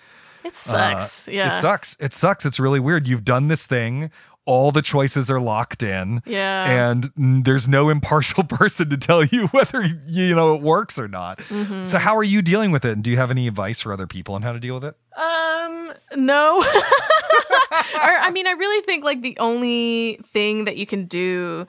it 0.44 0.56
sucks. 0.56 1.28
Uh, 1.28 1.32
yeah. 1.32 1.52
It 1.52 1.56
sucks. 1.62 1.98
It 2.00 2.14
sucks. 2.14 2.46
It's 2.46 2.60
really 2.60 2.80
weird. 2.80 3.08
You've 3.08 3.26
done 3.26 3.48
this 3.48 3.66
thing. 3.66 4.12
All 4.46 4.72
the 4.72 4.82
choices 4.82 5.30
are 5.30 5.40
locked 5.40 5.84
in. 5.84 6.24
Yeah. 6.26 6.90
And 6.90 7.12
there's 7.16 7.68
no 7.68 7.90
impartial 7.90 8.44
person 8.50 8.90
to 8.90 8.98
tell 8.98 9.24
you 9.24 9.48
whether, 9.48 9.84
you 10.08 10.36
know, 10.36 10.56
it 10.56 10.62
works 10.62 10.98
or 10.98 11.08
not. 11.08 11.40
Mm-hmm. 11.40 11.86
So 11.86 12.00
how 12.00 12.18
are 12.18 12.24
you 12.24 12.42
dealing 12.42 12.72
with 12.72 12.84
it? 12.84 12.94
And 12.94 13.04
do 13.04 13.12
you 13.12 13.18
have 13.18 13.30
any 13.30 13.48
advice 13.48 13.82
for 13.82 13.94
other 13.94 14.08
people 14.08 14.36
on 14.36 14.42
how 14.42 14.52
to 14.52 14.60
deal 14.60 14.76
with 14.76 14.86
it? 14.86 14.96
Um, 15.16 15.94
no. 16.16 16.58
or 16.62 16.66
I 18.20 18.32
mean, 18.32 18.48
I 18.48 18.52
really 18.52 18.84
think 18.84 19.04
like 19.04 19.22
the 19.22 19.38
only 19.38 20.20
thing 20.26 20.66
that 20.66 20.78
you 20.78 20.88
can 20.88 21.06
do 21.06 21.68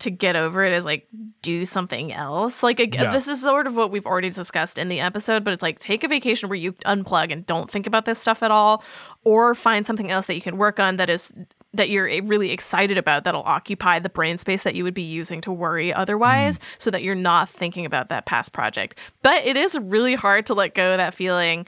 to 0.00 0.10
get 0.10 0.36
over 0.36 0.64
it 0.64 0.72
is 0.72 0.84
like 0.84 1.08
do 1.42 1.66
something 1.66 2.12
else. 2.12 2.62
Like 2.62 2.78
yeah. 2.78 3.12
this 3.12 3.26
is 3.28 3.42
sort 3.42 3.66
of 3.66 3.74
what 3.74 3.90
we've 3.90 4.06
already 4.06 4.30
discussed 4.30 4.78
in 4.78 4.88
the 4.88 5.00
episode, 5.00 5.44
but 5.44 5.52
it's 5.52 5.62
like 5.62 5.78
take 5.78 6.04
a 6.04 6.08
vacation 6.08 6.48
where 6.48 6.56
you 6.56 6.72
unplug 6.86 7.32
and 7.32 7.46
don't 7.46 7.70
think 7.70 7.86
about 7.86 8.04
this 8.04 8.18
stuff 8.18 8.42
at 8.42 8.50
all 8.50 8.82
or 9.24 9.54
find 9.54 9.86
something 9.86 10.10
else 10.10 10.26
that 10.26 10.34
you 10.34 10.40
can 10.40 10.56
work 10.56 10.78
on 10.78 10.96
that 10.96 11.10
is 11.10 11.32
that 11.74 11.90
you're 11.90 12.06
really 12.22 12.50
excited 12.50 12.96
about 12.96 13.24
that'll 13.24 13.42
occupy 13.42 13.98
the 13.98 14.08
brain 14.08 14.38
space 14.38 14.62
that 14.62 14.74
you 14.74 14.84
would 14.84 14.94
be 14.94 15.02
using 15.02 15.40
to 15.40 15.52
worry 15.52 15.92
otherwise 15.92 16.58
mm. 16.58 16.62
so 16.78 16.90
that 16.90 17.02
you're 17.02 17.14
not 17.14 17.48
thinking 17.48 17.84
about 17.84 18.08
that 18.08 18.24
past 18.24 18.52
project. 18.52 18.98
But 19.22 19.44
it 19.44 19.56
is 19.56 19.78
really 19.78 20.14
hard 20.14 20.46
to 20.46 20.54
let 20.54 20.74
go 20.74 20.92
of 20.92 20.98
that 20.98 21.14
feeling 21.14 21.66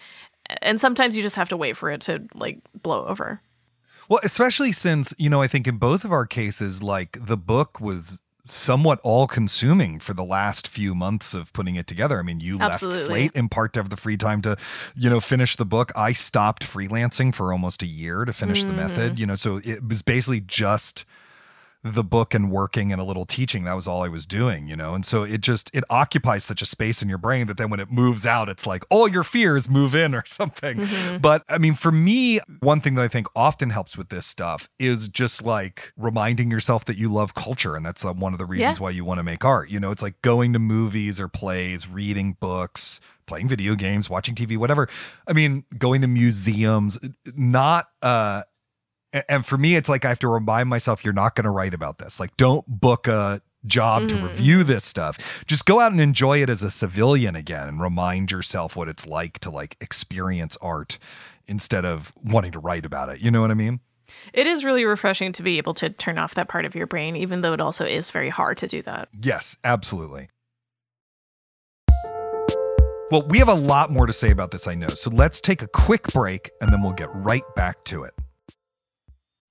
and 0.62 0.80
sometimes 0.80 1.16
you 1.16 1.22
just 1.22 1.36
have 1.36 1.48
to 1.50 1.56
wait 1.56 1.76
for 1.76 1.90
it 1.90 2.00
to 2.02 2.22
like 2.34 2.58
blow 2.82 3.06
over. 3.06 3.40
Well, 4.10 4.20
especially 4.24 4.72
since, 4.72 5.14
you 5.18 5.30
know, 5.30 5.40
I 5.40 5.46
think 5.46 5.68
in 5.68 5.78
both 5.78 6.04
of 6.04 6.10
our 6.10 6.26
cases, 6.26 6.82
like 6.82 7.16
the 7.18 7.36
book 7.36 7.80
was 7.80 8.24
somewhat 8.42 8.98
all 9.04 9.28
consuming 9.28 10.00
for 10.00 10.14
the 10.14 10.24
last 10.24 10.66
few 10.66 10.96
months 10.96 11.32
of 11.32 11.52
putting 11.52 11.76
it 11.76 11.86
together. 11.86 12.18
I 12.18 12.22
mean, 12.22 12.40
you 12.40 12.58
Absolutely. 12.58 12.96
left 12.96 13.06
Slate 13.06 13.32
in 13.36 13.48
part 13.48 13.72
to 13.74 13.80
have 13.80 13.88
the 13.88 13.96
free 13.96 14.16
time 14.16 14.42
to, 14.42 14.56
you 14.96 15.08
know, 15.08 15.20
finish 15.20 15.54
the 15.54 15.64
book. 15.64 15.92
I 15.94 16.12
stopped 16.12 16.64
freelancing 16.64 17.32
for 17.32 17.52
almost 17.52 17.84
a 17.84 17.86
year 17.86 18.24
to 18.24 18.32
finish 18.32 18.64
mm-hmm. 18.64 18.76
the 18.76 18.82
method, 18.82 19.18
you 19.20 19.26
know, 19.26 19.36
so 19.36 19.60
it 19.62 19.86
was 19.86 20.02
basically 20.02 20.40
just 20.40 21.04
the 21.82 22.04
book 22.04 22.34
and 22.34 22.50
working 22.50 22.92
and 22.92 23.00
a 23.00 23.04
little 23.04 23.24
teaching 23.24 23.64
that 23.64 23.72
was 23.72 23.88
all 23.88 24.02
i 24.02 24.08
was 24.08 24.26
doing 24.26 24.66
you 24.66 24.76
know 24.76 24.94
and 24.94 25.06
so 25.06 25.22
it 25.22 25.40
just 25.40 25.70
it 25.72 25.82
occupies 25.88 26.44
such 26.44 26.60
a 26.60 26.66
space 26.66 27.00
in 27.00 27.08
your 27.08 27.16
brain 27.16 27.46
that 27.46 27.56
then 27.56 27.70
when 27.70 27.80
it 27.80 27.90
moves 27.90 28.26
out 28.26 28.50
it's 28.50 28.66
like 28.66 28.84
all 28.90 29.08
your 29.08 29.22
fears 29.22 29.68
move 29.68 29.94
in 29.94 30.14
or 30.14 30.22
something 30.26 30.78
mm-hmm. 30.78 31.18
but 31.18 31.42
i 31.48 31.56
mean 31.56 31.72
for 31.72 31.90
me 31.90 32.38
one 32.60 32.80
thing 32.80 32.96
that 32.96 33.02
i 33.02 33.08
think 33.08 33.26
often 33.34 33.70
helps 33.70 33.96
with 33.96 34.10
this 34.10 34.26
stuff 34.26 34.68
is 34.78 35.08
just 35.08 35.42
like 35.42 35.92
reminding 35.96 36.50
yourself 36.50 36.84
that 36.84 36.98
you 36.98 37.10
love 37.10 37.34
culture 37.34 37.74
and 37.74 37.86
that's 37.86 38.04
uh, 38.04 38.12
one 38.12 38.34
of 38.34 38.38
the 38.38 38.46
reasons 38.46 38.78
yeah. 38.78 38.82
why 38.82 38.90
you 38.90 39.04
want 39.04 39.18
to 39.18 39.24
make 39.24 39.42
art 39.42 39.70
you 39.70 39.80
know 39.80 39.90
it's 39.90 40.02
like 40.02 40.20
going 40.20 40.52
to 40.52 40.58
movies 40.58 41.18
or 41.18 41.28
plays 41.28 41.88
reading 41.88 42.36
books 42.40 43.00
playing 43.24 43.48
video 43.48 43.74
games 43.74 44.10
watching 44.10 44.34
tv 44.34 44.58
whatever 44.58 44.86
i 45.26 45.32
mean 45.32 45.64
going 45.78 46.02
to 46.02 46.06
museums 46.06 46.98
not 47.34 47.86
uh 48.02 48.42
and 49.28 49.44
for 49.44 49.58
me 49.58 49.76
it's 49.76 49.88
like 49.88 50.04
i 50.04 50.08
have 50.08 50.18
to 50.18 50.28
remind 50.28 50.68
myself 50.68 51.04
you're 51.04 51.12
not 51.12 51.34
going 51.34 51.44
to 51.44 51.50
write 51.50 51.74
about 51.74 51.98
this 51.98 52.20
like 52.20 52.36
don't 52.36 52.66
book 52.66 53.06
a 53.06 53.40
job 53.66 54.02
mm-hmm. 54.02 54.16
to 54.16 54.26
review 54.26 54.64
this 54.64 54.84
stuff 54.84 55.44
just 55.46 55.66
go 55.66 55.80
out 55.80 55.92
and 55.92 56.00
enjoy 56.00 56.42
it 56.42 56.48
as 56.48 56.62
a 56.62 56.70
civilian 56.70 57.36
again 57.36 57.68
and 57.68 57.80
remind 57.80 58.30
yourself 58.30 58.74
what 58.74 58.88
it's 58.88 59.06
like 59.06 59.38
to 59.38 59.50
like 59.50 59.76
experience 59.80 60.56
art 60.60 60.98
instead 61.46 61.84
of 61.84 62.12
wanting 62.22 62.52
to 62.52 62.58
write 62.58 62.86
about 62.86 63.08
it 63.10 63.20
you 63.20 63.30
know 63.30 63.40
what 63.40 63.50
i 63.50 63.54
mean 63.54 63.80
it 64.32 64.46
is 64.46 64.64
really 64.64 64.84
refreshing 64.84 65.30
to 65.30 65.42
be 65.42 65.58
able 65.58 65.74
to 65.74 65.88
turn 65.88 66.18
off 66.18 66.34
that 66.34 66.48
part 66.48 66.64
of 66.64 66.74
your 66.74 66.86
brain 66.86 67.16
even 67.16 67.42
though 67.42 67.52
it 67.52 67.60
also 67.60 67.84
is 67.84 68.10
very 68.10 68.30
hard 68.30 68.56
to 68.56 68.66
do 68.66 68.80
that 68.82 69.08
yes 69.22 69.56
absolutely 69.64 70.28
well, 73.10 73.26
we 73.26 73.38
have 73.38 73.48
a 73.48 73.54
lot 73.54 73.90
more 73.90 74.06
to 74.06 74.12
say 74.12 74.30
about 74.30 74.52
this, 74.52 74.68
I 74.68 74.76
know. 74.76 74.86
So 74.86 75.10
let's 75.10 75.40
take 75.40 75.62
a 75.62 75.66
quick 75.66 76.04
break 76.12 76.52
and 76.60 76.72
then 76.72 76.80
we'll 76.80 76.92
get 76.92 77.08
right 77.12 77.42
back 77.56 77.82
to 77.86 78.04
it. 78.04 78.14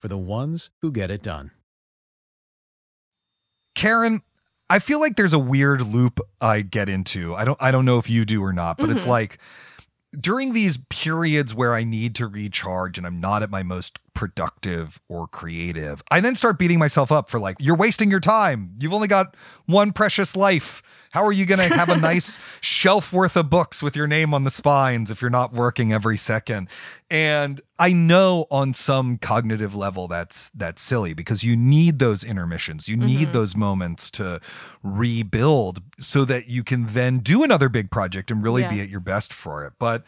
for 0.00 0.08
the 0.08 0.18
ones 0.18 0.70
who 0.82 0.92
get 0.92 1.10
it 1.10 1.22
done. 1.22 1.50
Karen, 3.74 4.22
I 4.70 4.78
feel 4.78 5.00
like 5.00 5.16
there's 5.16 5.32
a 5.32 5.38
weird 5.38 5.82
loop 5.82 6.20
I 6.40 6.60
get 6.60 6.88
into. 6.88 7.34
I 7.34 7.44
don't 7.44 7.60
I 7.60 7.70
don't 7.70 7.84
know 7.84 7.98
if 7.98 8.10
you 8.10 8.24
do 8.24 8.42
or 8.42 8.52
not, 8.52 8.76
but 8.76 8.86
mm-hmm. 8.86 8.96
it's 8.96 9.06
like 9.06 9.38
during 10.18 10.52
these 10.52 10.78
periods 10.88 11.54
where 11.54 11.74
I 11.74 11.84
need 11.84 12.14
to 12.16 12.26
recharge 12.26 12.98
and 12.98 13.06
I'm 13.06 13.20
not 13.20 13.42
at 13.42 13.50
my 13.50 13.62
most 13.62 13.98
productive 14.18 15.00
or 15.06 15.28
creative, 15.28 16.02
I 16.10 16.18
then 16.18 16.34
start 16.34 16.58
beating 16.58 16.80
myself 16.80 17.12
up 17.12 17.30
for 17.30 17.38
like, 17.38 17.54
you're 17.60 17.76
wasting 17.76 18.10
your 18.10 18.18
time. 18.18 18.74
You've 18.80 18.92
only 18.92 19.06
got 19.06 19.36
one 19.66 19.92
precious 19.92 20.34
life. 20.34 20.82
How 21.12 21.24
are 21.24 21.30
you 21.30 21.46
going 21.46 21.60
to 21.60 21.72
have 21.72 21.88
a 21.88 21.96
nice 22.00 22.36
shelf 22.60 23.12
worth 23.12 23.36
of 23.36 23.48
books 23.48 23.80
with 23.80 23.94
your 23.94 24.08
name 24.08 24.34
on 24.34 24.42
the 24.42 24.50
spines 24.50 25.12
if 25.12 25.22
you're 25.22 25.30
not 25.30 25.52
working 25.52 25.92
every 25.92 26.16
second? 26.16 26.68
And 27.08 27.60
I 27.78 27.92
know 27.92 28.46
on 28.50 28.74
some 28.74 29.18
cognitive 29.18 29.76
level 29.76 30.08
that's 30.08 30.48
that's 30.50 30.82
silly 30.82 31.14
because 31.14 31.44
you 31.44 31.56
need 31.56 32.00
those 32.00 32.24
intermissions. 32.24 32.88
You 32.88 32.96
need 32.96 33.28
mm-hmm. 33.28 33.32
those 33.32 33.54
moments 33.54 34.10
to 34.12 34.40
rebuild 34.82 35.80
so 36.00 36.24
that 36.24 36.48
you 36.48 36.64
can 36.64 36.86
then 36.88 37.20
do 37.20 37.44
another 37.44 37.68
big 37.68 37.92
project 37.92 38.32
and 38.32 38.42
really 38.42 38.62
yeah. 38.62 38.72
be 38.72 38.80
at 38.80 38.88
your 38.88 38.98
best 38.98 39.32
for 39.32 39.64
it. 39.64 39.74
But 39.78 40.02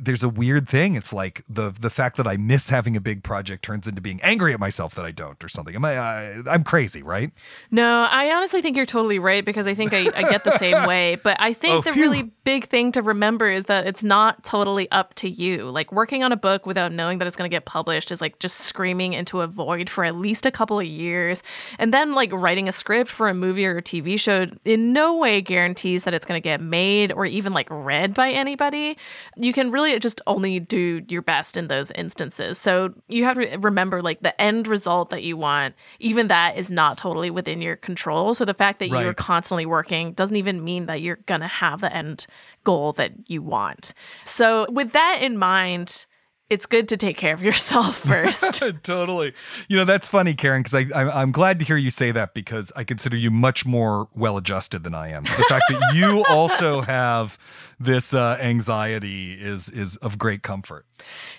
there's 0.00 0.22
a 0.22 0.28
weird 0.28 0.68
thing. 0.68 0.94
It's 0.94 1.12
like 1.12 1.42
the 1.48 1.70
the 1.70 1.90
fact 1.90 2.16
that 2.16 2.26
I 2.26 2.36
miss 2.36 2.68
having 2.70 2.96
a 2.96 3.00
big 3.00 3.22
project 3.22 3.64
turns 3.64 3.86
into 3.86 4.00
being 4.00 4.20
angry 4.22 4.52
at 4.52 4.60
myself 4.60 4.94
that 4.94 5.04
I 5.04 5.10
don't 5.10 5.42
or 5.42 5.48
something. 5.48 5.74
Am 5.74 5.84
I? 5.84 5.96
I 5.98 6.42
I'm 6.46 6.64
crazy, 6.64 7.02
right? 7.02 7.30
No, 7.70 8.06
I 8.10 8.30
honestly 8.34 8.62
think 8.62 8.76
you're 8.76 8.86
totally 8.86 9.18
right 9.18 9.44
because 9.44 9.66
I 9.66 9.74
think 9.74 9.92
I, 9.92 10.06
I 10.16 10.22
get 10.30 10.44
the 10.44 10.56
same 10.58 10.86
way. 10.88 11.16
But 11.22 11.36
I 11.40 11.52
think 11.52 11.74
Oh, 11.74 11.80
the 11.80 11.92
phew. 11.92 12.02
really 12.02 12.22
big 12.44 12.66
thing 12.68 12.92
to 12.92 13.02
remember 13.02 13.50
is 13.50 13.64
that 13.64 13.86
it's 13.86 14.02
not 14.02 14.44
totally 14.44 14.90
up 14.90 15.14
to 15.14 15.28
you. 15.28 15.70
Like 15.70 15.92
working 15.92 16.22
on 16.22 16.32
a 16.32 16.36
book 16.36 16.64
without 16.66 16.92
knowing 16.92 17.18
that 17.18 17.26
it's 17.26 17.36
going 17.36 17.50
to 17.50 17.54
get 17.54 17.64
published 17.66 18.10
is 18.10 18.20
like 18.20 18.38
just 18.38 18.56
screaming 18.60 19.12
into 19.12 19.40
a 19.40 19.46
void 19.46 19.90
for 19.90 20.04
at 20.04 20.14
least 20.14 20.46
a 20.46 20.50
couple 20.50 20.78
of 20.78 20.86
years. 20.86 21.42
And 21.78 21.92
then 21.92 22.14
like 22.14 22.32
writing 22.32 22.68
a 22.68 22.72
script 22.72 23.10
for 23.10 23.28
a 23.28 23.34
movie 23.34 23.66
or 23.66 23.78
a 23.78 23.82
TV 23.82 24.18
show 24.18 24.46
in 24.64 24.92
no 24.92 25.16
way 25.16 25.40
guarantees 25.40 26.04
that 26.04 26.14
it's 26.14 26.24
going 26.24 26.40
to 26.40 26.44
get 26.44 26.60
made 26.60 27.12
or 27.12 27.26
even 27.26 27.52
like 27.52 27.66
read 27.70 28.14
by 28.14 28.30
anybody. 28.30 28.96
You 29.36 29.52
can 29.52 29.70
really 29.70 29.87
just 29.98 30.20
only 30.26 30.60
do 30.60 31.02
your 31.08 31.22
best 31.22 31.56
in 31.56 31.68
those 31.68 31.90
instances. 31.92 32.58
So 32.58 32.94
you 33.08 33.24
have 33.24 33.36
to 33.36 33.56
remember 33.58 34.02
like 34.02 34.20
the 34.20 34.38
end 34.40 34.66
result 34.68 35.10
that 35.10 35.22
you 35.22 35.36
want, 35.36 35.74
even 35.98 36.28
that 36.28 36.56
is 36.56 36.70
not 36.70 36.98
totally 36.98 37.30
within 37.30 37.62
your 37.62 37.76
control. 37.76 38.34
So 38.34 38.44
the 38.44 38.54
fact 38.54 38.78
that 38.80 38.88
you're 38.88 39.14
constantly 39.14 39.66
working 39.66 40.12
doesn't 40.12 40.36
even 40.36 40.64
mean 40.64 40.86
that 40.86 41.00
you're 41.00 41.16
going 41.26 41.40
to 41.40 41.48
have 41.48 41.80
the 41.80 41.94
end 41.94 42.26
goal 42.64 42.92
that 42.94 43.12
you 43.30 43.42
want. 43.42 43.94
So 44.24 44.66
with 44.70 44.92
that 44.92 45.20
in 45.22 45.38
mind, 45.38 46.06
it's 46.50 46.66
good 46.66 46.88
to 46.88 46.96
take 46.96 47.16
care 47.16 47.34
of 47.34 47.42
yourself 47.42 47.96
first. 48.08 48.62
totally. 48.82 49.34
You 49.68 49.76
know, 49.76 49.84
that's 49.84 50.08
funny, 50.08 50.34
Karen, 50.34 50.62
because 50.62 50.74
I, 50.74 50.86
I, 50.94 51.20
I'm 51.22 51.32
glad 51.32 51.58
to 51.58 51.64
hear 51.64 51.76
you 51.76 51.90
say 51.90 52.10
that 52.12 52.34
because 52.34 52.72
I 52.74 52.84
consider 52.84 53.16
you 53.16 53.30
much 53.30 53.66
more 53.66 54.08
well 54.14 54.36
adjusted 54.36 54.84
than 54.84 54.94
I 54.94 55.08
am. 55.10 55.26
So 55.26 55.36
the 55.36 55.44
fact 55.44 55.64
that 55.68 55.94
you 55.94 56.24
also 56.28 56.80
have 56.80 57.38
this 57.80 58.12
uh, 58.12 58.38
anxiety 58.40 59.34
is 59.34 59.68
is 59.68 59.96
of 59.98 60.18
great 60.18 60.42
comfort. 60.42 60.84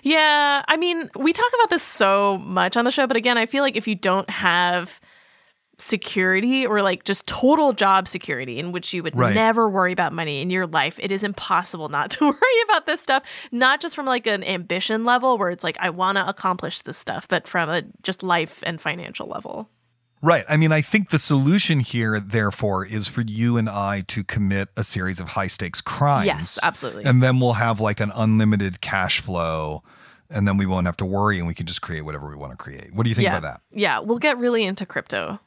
Yeah, 0.02 0.62
I 0.66 0.76
mean, 0.76 1.10
we 1.16 1.32
talk 1.32 1.50
about 1.54 1.70
this 1.70 1.82
so 1.82 2.38
much 2.38 2.76
on 2.76 2.84
the 2.84 2.90
show, 2.90 3.06
but 3.06 3.16
again, 3.16 3.36
I 3.36 3.46
feel 3.46 3.62
like 3.62 3.76
if 3.76 3.86
you 3.86 3.94
don't 3.94 4.30
have 4.30 5.00
security 5.80 6.66
or 6.66 6.82
like 6.82 7.04
just 7.04 7.26
total 7.26 7.72
job 7.72 8.06
security 8.06 8.58
in 8.58 8.72
which 8.72 8.92
you 8.92 9.02
would 9.02 9.16
Right. 9.16 9.34
never 9.34 9.68
worry 9.68 9.92
about 9.92 10.12
money 10.12 10.42
in 10.42 10.50
your 10.50 10.66
life, 10.66 10.98
it 11.00 11.10
is 11.10 11.24
impossible 11.24 11.88
not 11.88 12.10
to 12.12 12.24
worry 12.30 12.62
about 12.64 12.86
this 12.86 13.00
stuff, 13.00 13.22
not 13.50 13.80
just 13.80 13.94
from 13.94 14.06
like 14.06 14.26
an 14.26 14.44
ambition 14.44 15.04
level 15.04 15.38
where 15.38 15.50
it's 15.50 15.64
like 15.64 15.76
I 15.80 15.90
want 15.90 16.16
to 16.16 16.28
accomplish 16.28 16.82
this 16.82 16.98
stuff, 16.98 17.26
but 17.28 17.48
from 17.48 17.68
a 17.68 17.82
just 18.02 18.22
life 18.22 18.62
and 18.64 18.80
financial 18.80 19.26
level. 19.26 19.68
Right. 20.22 20.44
I 20.50 20.58
mean, 20.58 20.70
I 20.70 20.82
think 20.82 21.08
the 21.10 21.18
solution 21.18 21.80
here, 21.80 22.20
therefore, 22.20 22.84
is 22.84 23.08
for 23.08 23.22
you 23.22 23.56
and 23.56 23.70
I 23.70 24.02
to 24.08 24.22
commit 24.22 24.68
a 24.76 24.84
series 24.84 25.18
of 25.18 25.28
high 25.28 25.46
stakes 25.46 25.80
crimes. 25.80 26.26
Yes, 26.26 26.58
absolutely. 26.62 27.04
And 27.04 27.22
then 27.22 27.40
we'll 27.40 27.54
have 27.54 27.80
like 27.80 28.00
an 28.00 28.12
unlimited 28.14 28.82
cash 28.82 29.20
flow, 29.20 29.82
and 30.28 30.46
then 30.46 30.58
we 30.58 30.66
won't 30.66 30.84
have 30.84 30.98
to 30.98 31.06
worry, 31.06 31.38
and 31.38 31.46
we 31.46 31.54
can 31.54 31.64
just 31.64 31.80
create 31.80 32.02
whatever 32.02 32.28
we 32.28 32.36
want 32.36 32.52
to 32.52 32.58
create. 32.58 32.92
What 32.92 33.04
do 33.04 33.08
you 33.08 33.14
think 33.14 33.24
yeah. 33.24 33.38
about 33.38 33.42
that? 33.54 33.60
Yeah, 33.72 34.00
we'll 34.00 34.18
get 34.18 34.36
really 34.36 34.62
into 34.62 34.84
crypto. 34.84 35.40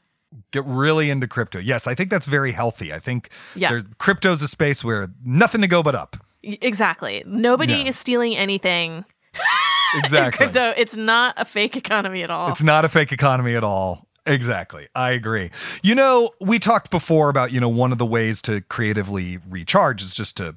Get 0.52 0.66
really 0.66 1.10
into 1.10 1.28
crypto. 1.28 1.60
Yes, 1.60 1.88
I 1.88 1.96
think 1.96 2.10
that's 2.10 2.28
very 2.28 2.52
healthy. 2.52 2.94
I 2.94 3.00
think 3.00 3.30
Yeah. 3.56 3.70
there's, 3.70 3.84
crypto's 3.98 4.42
a 4.42 4.48
space 4.48 4.84
where 4.84 5.10
nothing 5.24 5.62
to 5.62 5.68
go 5.68 5.82
but 5.84 5.96
up. 5.96 6.18
Exactly. 6.44 7.24
Nobody 7.25 7.74
Yeah. 7.74 7.90
is 7.90 7.98
stealing 7.98 8.36
anything 8.36 9.06
in 9.94 10.00
Exactly. 10.00 10.38
crypto. 10.38 10.74
It's 10.78 10.96
not 10.96 11.34
a 11.38 11.46
fake 11.46 11.75
economy 11.75 12.24
at 12.24 12.30
all. 12.30 12.50
It's 12.50 12.63
not 12.63 12.86
a 12.86 12.90
fake 12.90 13.12
economy 13.12 13.56
at 13.56 13.63
all. 13.63 14.08
Exactly. 14.25 14.88
I 14.96 15.12
agree. 15.12 15.52
You 15.82 15.96
know, 15.96 16.32
we 16.40 16.58
talked 16.60 16.90
before 16.92 17.28
about, 17.30 17.52
you 17.52 17.60
know, 17.60 17.68
one 17.70 17.92
of 17.92 17.98
the 17.98 18.06
ways 18.06 18.42
to 18.44 18.62
creatively 18.62 19.40
recharge 19.50 20.02
is 20.02 20.16
just 20.16 20.38
to 20.38 20.56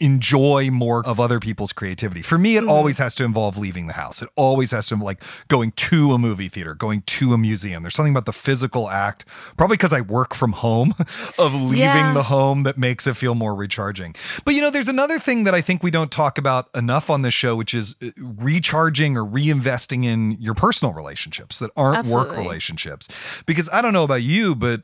enjoy 0.00 0.70
more 0.70 1.06
of 1.06 1.20
other 1.20 1.38
people's 1.40 1.72
creativity. 1.72 2.22
For 2.22 2.38
me, 2.38 2.56
it 2.56 2.66
always 2.66 2.98
has 2.98 3.14
to 3.16 3.24
involve 3.24 3.58
leaving 3.58 3.86
the 3.86 3.92
house. 3.92 4.22
It 4.22 4.28
always 4.36 4.70
has 4.70 4.88
to 4.88 4.96
like 4.96 5.22
going 5.48 5.72
to 5.72 6.12
a 6.12 6.18
movie 6.18 6.48
theater, 6.48 6.74
going 6.74 7.02
to 7.02 7.34
a 7.34 7.38
museum. 7.38 7.82
There's 7.82 7.94
something 7.94 8.12
about 8.12 8.26
the 8.26 8.32
physical 8.32 8.88
act, 8.88 9.24
probably 9.56 9.76
because 9.76 9.92
I 9.92 10.00
work 10.00 10.34
from 10.34 10.52
home, 10.52 10.94
of 11.38 11.54
leaving 11.54 11.78
Yeah. 11.80 12.14
the 12.14 12.24
home 12.24 12.62
that 12.64 12.78
makes 12.78 13.06
it 13.06 13.14
feel 13.16 13.34
more 13.34 13.54
recharging. 13.54 14.14
But 14.44 14.54
you 14.54 14.60
know, 14.60 14.70
there's 14.70 14.88
another 14.88 15.18
thing 15.18 15.44
that 15.44 15.54
I 15.54 15.60
think 15.60 15.82
we 15.82 15.90
don't 15.90 16.10
talk 16.10 16.38
about 16.38 16.68
enough 16.74 17.10
on 17.10 17.22
this 17.22 17.34
show, 17.34 17.54
which 17.56 17.74
is 17.74 17.94
uh, 18.02 18.08
recharging 18.16 19.16
or 19.16 19.24
reinvesting 19.24 20.04
in 20.04 20.36
your 20.40 20.54
personal 20.54 20.94
relationships 20.94 21.58
that 21.58 21.70
aren't 21.76 22.06
work 22.08 22.36
relationships. 22.36 23.08
Because 23.46 23.68
I 23.72 23.82
don't 23.82 23.92
know 23.92 24.04
about 24.04 24.22
you, 24.22 24.54
but 24.54 24.82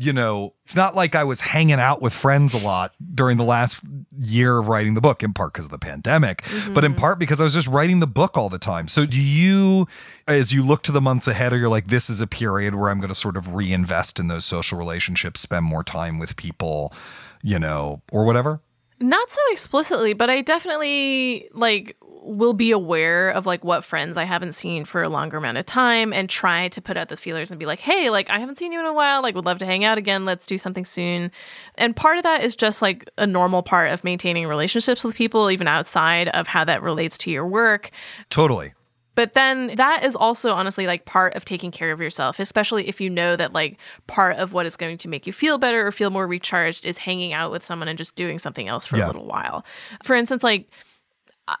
you 0.00 0.14
know, 0.14 0.54
it's 0.64 0.74
not 0.74 0.94
like 0.94 1.14
I 1.14 1.24
was 1.24 1.42
hanging 1.42 1.78
out 1.78 2.00
with 2.00 2.14
friends 2.14 2.54
a 2.54 2.58
lot 2.58 2.94
during 3.14 3.36
the 3.36 3.44
last 3.44 3.82
year 4.18 4.56
of 4.56 4.66
writing 4.66 4.94
the 4.94 5.02
book, 5.02 5.22
in 5.22 5.34
part 5.34 5.52
because 5.52 5.66
of 5.66 5.70
the 5.70 5.78
pandemic, 5.78 6.42
but 6.72 6.84
in 6.84 6.92
mm-hmm. 6.92 7.00
part 7.00 7.18
because 7.18 7.38
I 7.38 7.44
was 7.44 7.52
just 7.52 7.68
writing 7.68 8.00
the 8.00 8.06
book 8.06 8.34
all 8.34 8.48
the 8.48 8.58
time. 8.58 8.88
So, 8.88 9.04
do 9.04 9.20
you, 9.20 9.86
as 10.26 10.54
you 10.54 10.64
look 10.64 10.82
to 10.84 10.92
the 10.92 11.02
months 11.02 11.28
ahead, 11.28 11.52
or 11.52 11.58
you're 11.58 11.68
like, 11.68 11.88
this 11.88 12.08
is 12.08 12.22
a 12.22 12.26
period 12.26 12.76
where 12.76 12.88
I'm 12.88 12.98
going 12.98 13.10
to 13.10 13.14
sort 13.14 13.36
of 13.36 13.52
reinvest 13.52 14.18
in 14.18 14.28
those 14.28 14.46
social 14.46 14.78
relationships, 14.78 15.40
spend 15.40 15.66
more 15.66 15.84
time 15.84 16.18
with 16.18 16.34
people, 16.34 16.94
you 17.42 17.58
know, 17.58 18.00
or 18.10 18.24
whatever? 18.24 18.62
Not 19.00 19.30
so 19.30 19.40
explicitly, 19.50 20.12
but 20.12 20.28
I 20.28 20.42
definitely 20.42 21.48
like 21.54 21.96
will 22.22 22.52
be 22.52 22.70
aware 22.70 23.30
of 23.30 23.46
like 23.46 23.64
what 23.64 23.82
friends 23.82 24.18
I 24.18 24.24
haven't 24.24 24.52
seen 24.52 24.84
for 24.84 25.02
a 25.02 25.08
longer 25.08 25.38
amount 25.38 25.56
of 25.56 25.64
time 25.64 26.12
and 26.12 26.28
try 26.28 26.68
to 26.68 26.82
put 26.82 26.98
out 26.98 27.08
the 27.08 27.16
feelers 27.16 27.50
and 27.50 27.58
be 27.58 27.64
like, 27.64 27.80
"Hey, 27.80 28.10
like 28.10 28.28
I 28.28 28.38
haven't 28.38 28.58
seen 28.58 28.72
you 28.72 28.80
in 28.80 28.84
a 28.84 28.92
while, 28.92 29.22
like 29.22 29.34
would 29.34 29.46
love 29.46 29.58
to 29.60 29.66
hang 29.66 29.84
out 29.84 29.96
again. 29.96 30.26
Let's 30.26 30.44
do 30.46 30.58
something 30.58 30.84
soon." 30.84 31.32
And 31.76 31.96
part 31.96 32.18
of 32.18 32.24
that 32.24 32.44
is 32.44 32.54
just 32.56 32.82
like 32.82 33.08
a 33.16 33.26
normal 33.26 33.62
part 33.62 33.90
of 33.90 34.04
maintaining 34.04 34.46
relationships 34.46 35.02
with 35.02 35.16
people 35.16 35.50
even 35.50 35.66
outside 35.66 36.28
of 36.28 36.46
how 36.46 36.64
that 36.64 36.82
relates 36.82 37.16
to 37.18 37.30
your 37.30 37.46
work. 37.46 37.90
Totally. 38.28 38.74
But 39.20 39.34
then 39.34 39.76
that 39.76 40.02
is 40.02 40.16
also 40.16 40.52
honestly 40.52 40.86
like 40.86 41.04
part 41.04 41.34
of 41.34 41.44
taking 41.44 41.70
care 41.70 41.92
of 41.92 42.00
yourself, 42.00 42.38
especially 42.38 42.88
if 42.88 43.02
you 43.02 43.10
know 43.10 43.36
that 43.36 43.52
like 43.52 43.76
part 44.06 44.36
of 44.36 44.54
what 44.54 44.64
is 44.64 44.76
going 44.76 44.96
to 44.96 45.08
make 45.08 45.26
you 45.26 45.32
feel 45.34 45.58
better 45.58 45.86
or 45.86 45.92
feel 45.92 46.08
more 46.08 46.26
recharged 46.26 46.86
is 46.86 46.96
hanging 46.96 47.34
out 47.34 47.50
with 47.50 47.62
someone 47.62 47.86
and 47.86 47.98
just 47.98 48.14
doing 48.14 48.38
something 48.38 48.66
else 48.66 48.86
for 48.86 48.96
Yeah. 48.96 49.04
a 49.04 49.08
little 49.08 49.26
while. 49.26 49.62
For 50.02 50.16
instance, 50.16 50.42
like 50.42 50.70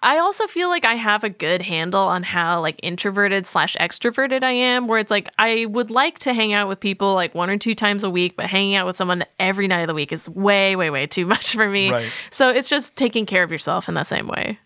I 0.02 0.16
also 0.16 0.46
feel 0.46 0.70
like 0.70 0.86
I 0.86 0.94
have 0.94 1.22
a 1.22 1.28
good 1.28 1.60
handle 1.60 2.00
on 2.00 2.22
how 2.22 2.62
like 2.62 2.80
introverted 2.82 3.46
slash 3.46 3.76
extroverted 3.78 4.42
I 4.42 4.52
am, 4.52 4.86
where 4.88 4.98
it's 5.00 5.10
like 5.10 5.28
I 5.38 5.66
would 5.66 5.90
like 5.90 6.18
to 6.20 6.32
hang 6.32 6.54
out 6.54 6.66
with 6.66 6.80
people 6.80 7.12
like 7.12 7.34
one 7.34 7.50
or 7.50 7.58
two 7.58 7.74
times 7.74 8.04
a 8.04 8.08
week, 8.10 8.36
but 8.38 8.46
hanging 8.46 8.74
out 8.74 8.86
with 8.86 8.96
someone 8.96 9.22
every 9.38 9.68
night 9.68 9.82
of 9.82 9.88
the 9.88 9.94
week 9.94 10.12
is 10.12 10.30
way, 10.30 10.76
way, 10.76 10.88
way 10.88 11.06
too 11.06 11.26
much 11.34 11.52
for 11.52 11.68
me. 11.68 11.90
Right. 11.90 12.10
So 12.30 12.48
it's 12.48 12.70
just 12.70 12.96
taking 12.96 13.26
care 13.26 13.42
of 13.42 13.50
yourself 13.52 13.86
in 13.86 13.94
that 13.96 14.06
same 14.06 14.28
way. 14.28 14.58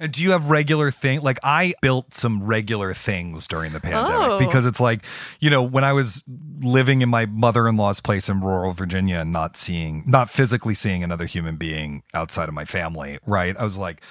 And 0.00 0.12
do 0.12 0.22
you 0.22 0.32
have 0.32 0.50
regular 0.50 0.90
thing? 0.90 1.20
Like 1.22 1.38
I 1.42 1.74
built 1.80 2.12
some 2.14 2.42
regular 2.44 2.92
things 2.94 3.46
during 3.48 3.72
the 3.72 3.80
pandemic 3.80 4.30
Oh. 4.30 4.38
because 4.38 4.66
it's 4.66 4.80
like, 4.80 5.04
you 5.40 5.50
know, 5.50 5.62
when 5.62 5.84
I 5.84 5.92
was 5.92 6.24
living 6.60 7.02
in 7.02 7.08
my 7.08 7.26
mother-in-law's 7.26 8.00
place 8.00 8.28
in 8.28 8.40
rural 8.40 8.72
Virginia 8.72 9.18
and 9.18 9.32
not 9.32 9.56
seeing, 9.56 10.04
not 10.06 10.28
physically 10.30 10.74
seeing 10.74 11.02
another 11.02 11.24
human 11.26 11.56
being 11.56 12.02
outside 12.14 12.48
of 12.48 12.54
my 12.54 12.64
family, 12.64 13.18
right? 13.26 13.56
I 13.58 13.64
was 13.64 13.76
like, 13.76 14.02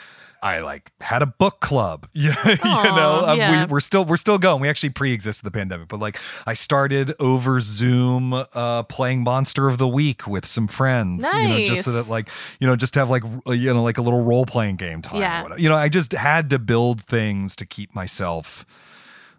I 0.45 0.60
like 0.60 0.91
had 1.01 1.23
a 1.23 1.25
book 1.25 1.60
club, 1.60 2.08
yeah, 2.13 2.36
you 2.47 2.55
know. 2.63 3.23
Um, 3.25 3.38
yeah. 3.39 3.65
we, 3.65 3.71
we're 3.71 3.79
still 3.79 4.05
we're 4.05 4.15
still 4.15 4.38
going. 4.38 4.62
We 4.62 4.69
actually 4.69 4.91
pre-existed 4.91 5.43
the 5.43 5.49
pandemic, 5.49 5.88
but 5.88 5.99
like 5.99 6.19
I 6.45 6.53
started 6.53 7.15
over 7.19 7.60
Zoom 7.60 8.31
uh, 8.31 8.84
playing 8.84 9.23
Monster 9.23 9.67
of 9.67 9.79
the 9.79 9.88
Week 9.88 10.27
with 10.27 10.45
some 10.45 10.67
friends, 10.67 11.27
you 11.34 11.47
know, 11.47 11.65
just 11.65 11.84
so 11.84 11.93
that 11.93 12.10
like 12.10 12.29
you 12.60 12.67
know 12.67 12.75
just 12.75 12.93
to 12.93 12.99
have 12.99 13.10
like 13.10 13.23
you 13.47 13.73
know 13.73 13.81
like 13.81 13.97
a 13.97 14.03
little 14.03 14.23
role 14.23 14.45
playing 14.45 14.75
game 14.75 15.01
time. 15.01 15.19
Yeah. 15.19 15.41
whatever. 15.41 15.60
You 15.60 15.67
know, 15.67 15.77
I 15.77 15.89
just 15.89 16.12
had 16.12 16.51
to 16.51 16.60
build 16.60 17.01
things 17.01 17.55
to 17.55 17.65
keep 17.65 17.95
myself 17.95 18.67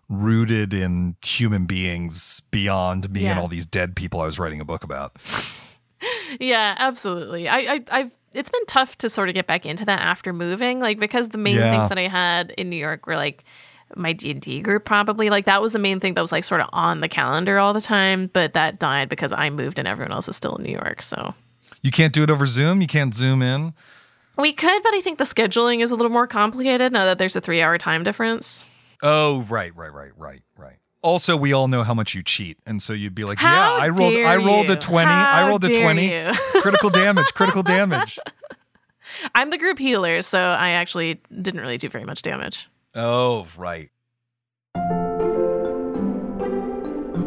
rooted 0.09 0.75
in 0.75 1.15
human 1.25 1.67
beings 1.67 2.41
beyond 2.51 3.11
me 3.11 3.29
and 3.29 3.39
all 3.39 3.49
these 3.49 3.67
dead 3.67 3.95
people 3.95 4.21
I 4.21 4.27
was 4.27 4.41
writing 4.41 4.61
a 4.61 4.65
book 4.65 4.83
about. 4.83 5.17
Yeah, 6.39 6.75
absolutely. 6.79 7.49
I, 7.49 7.59
I 7.59 7.85
I've 7.91 8.11
it's 8.37 8.51
been 8.51 8.67
tough 8.67 8.97
to 8.99 9.09
sort 9.09 9.29
of 9.29 9.35
get 9.35 9.47
back 9.47 9.65
into 9.67 9.85
that 9.87 10.01
after 10.01 10.33
moving, 10.33 10.81
like 10.81 10.99
because 10.99 11.31
the 11.31 11.39
main 11.39 11.57
Yeah. 11.57 11.71
things 11.71 11.89
that 11.89 11.99
I 11.99 12.09
had 12.09 12.51
in 12.53 12.69
New 12.71 12.77
York 12.77 13.07
were 13.07 13.17
like 13.17 13.45
my 13.95 14.13
D 14.13 14.31
and 14.33 14.41
D 14.41 14.61
group 14.63 14.85
probably 14.85 15.31
like 15.31 15.45
that 15.47 15.63
was 15.63 15.73
the 15.73 15.79
main 15.79 16.01
thing 16.01 16.15
that 16.15 16.21
was 16.21 16.33
like 16.33 16.45
sort 16.45 16.61
of 16.61 16.69
on 16.73 17.01
the 17.01 17.09
calendar 17.09 17.59
all 17.59 17.73
the 17.73 17.81
time, 17.81 18.29
but 18.33 18.53
that 18.55 18.79
died 18.79 19.09
because 19.09 19.33
I 19.33 19.49
moved 19.51 19.79
and 19.79 19.87
everyone 19.87 20.13
else 20.13 20.29
is 20.29 20.37
still 20.37 20.57
in 20.57 20.65
New 20.65 20.73
York. 20.73 21.03
So 21.03 21.35
You 21.83 21.91
can't 21.93 22.13
do 22.13 22.23
it 22.25 22.31
over 22.31 22.47
Zoom. 22.47 22.81
You 22.81 22.89
can't 22.89 23.15
zoom 23.15 23.43
in. 23.43 23.75
we 24.37 24.53
could, 24.53 24.83
but 24.83 24.93
I 24.93 25.01
think 25.01 25.19
the 25.19 25.25
scheduling 25.25 25.83
is 25.83 25.93
a 25.93 25.97
little 25.97 26.11
more 26.13 26.27
complicated 26.27 26.93
now 26.93 27.05
that 27.05 27.19
there's 27.19 27.37
a 27.37 27.41
three 27.41 27.63
hour 27.63 27.79
time 27.79 28.03
difference. 28.05 28.65
Oh, 29.03 29.43
right, 29.43 29.75
right, 29.77 29.93
right, 29.93 30.11
right, 30.17 30.43
right. 30.57 30.77
Also, 31.03 31.37
we 31.37 31.53
all 31.53 31.69
know 31.69 31.83
how 31.83 31.95
much 31.95 32.15
you 32.15 32.23
cheat, 32.23 32.59
and 32.67 32.83
so 32.83 32.93
you'd 32.93 33.15
be 33.15 33.25
like, 33.25 33.39
How 33.39 33.77
"Yeah, 33.77 33.85
I 33.85 33.89
rolled, 33.89 34.15
I 34.17 34.37
rolled 34.37 34.69
a 34.69 34.73
you? 34.73 34.77
twenty, 34.77 35.11
I 35.11 35.47
rolled 35.49 35.65
a 35.65 35.81
twenty, 35.81 36.11
you?" 36.11 36.33
critical 36.63 36.91
damage, 36.91 37.27
critical 37.35 37.63
damage." 37.63 38.19
I'm 39.35 39.51
the 39.51 39.59
group 39.59 39.79
healer, 39.79 40.21
so 40.23 40.39
I 40.39 40.71
actually 40.71 41.21
didn't 41.41 41.61
really 41.61 41.79
do 41.79 41.89
very 41.89 42.05
much 42.05 42.23
damage. 42.23 42.69
Oh, 42.95 43.47
right. 43.57 43.91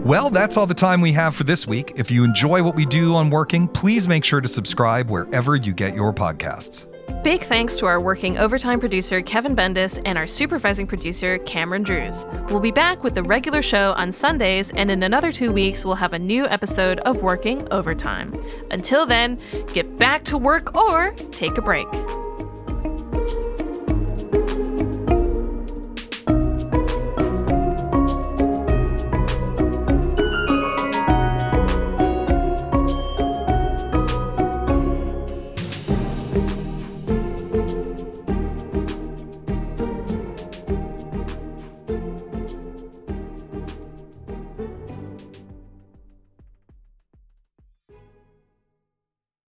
Well, 0.03 0.29
that's 0.29 0.58
all 0.58 0.65
the 0.65 0.73
time 0.73 1.01
we 1.01 1.12
have 1.13 1.36
for 1.36 1.43
this 1.43 1.67
week. 1.67 1.93
If 1.95 2.10
you 2.10 2.23
enjoy 2.23 2.63
what 2.63 2.75
we 2.75 2.86
do 2.86 3.15
on 3.15 3.29
Working, 3.29 3.67
please 3.67 4.08
make 4.08 4.23
sure 4.23 4.41
to 4.41 4.47
subscribe 4.47 5.10
wherever 5.10 5.55
you 5.55 5.71
get 5.71 5.93
your 5.93 6.12
podcasts. 6.12 6.88
Big 7.24 7.43
thanks 7.43 7.76
to 7.78 7.86
our 7.86 8.00
working 8.00 8.38
overtime 8.38 8.80
producer, 8.80 9.22
Kevin 9.22 9.56
Bendis, 9.56 10.00
and 10.06 10.17
our 10.17 10.28
supervising 10.28 10.88
producer, 10.88 11.38
Cameron 11.39 11.84
Drews. 11.84 12.26
We'll 12.50 12.60
be 12.60 12.72
back 12.72 13.04
with 13.04 13.15
the 13.15 13.24
regular 13.24 13.62
show 13.62 13.93
on 13.98 14.12
Sundays, 14.12 14.72
and 14.72 14.89
in 14.89 15.04
another 15.04 15.32
two 15.32 15.52
weeks, 15.52 15.84
we'll 15.84 15.95
have 15.95 16.13
a 16.13 16.19
new 16.19 16.45
episode 16.48 17.00
of 17.00 17.22
Working 17.22 17.67
Overtime. 17.72 18.39
Until 18.72 19.06
then, 19.06 19.39
get 19.74 19.98
back 19.98 20.24
to 20.26 20.38
work 20.38 20.76
or 20.76 21.12
take 21.32 21.58
a 21.58 21.62
break. 21.62 21.88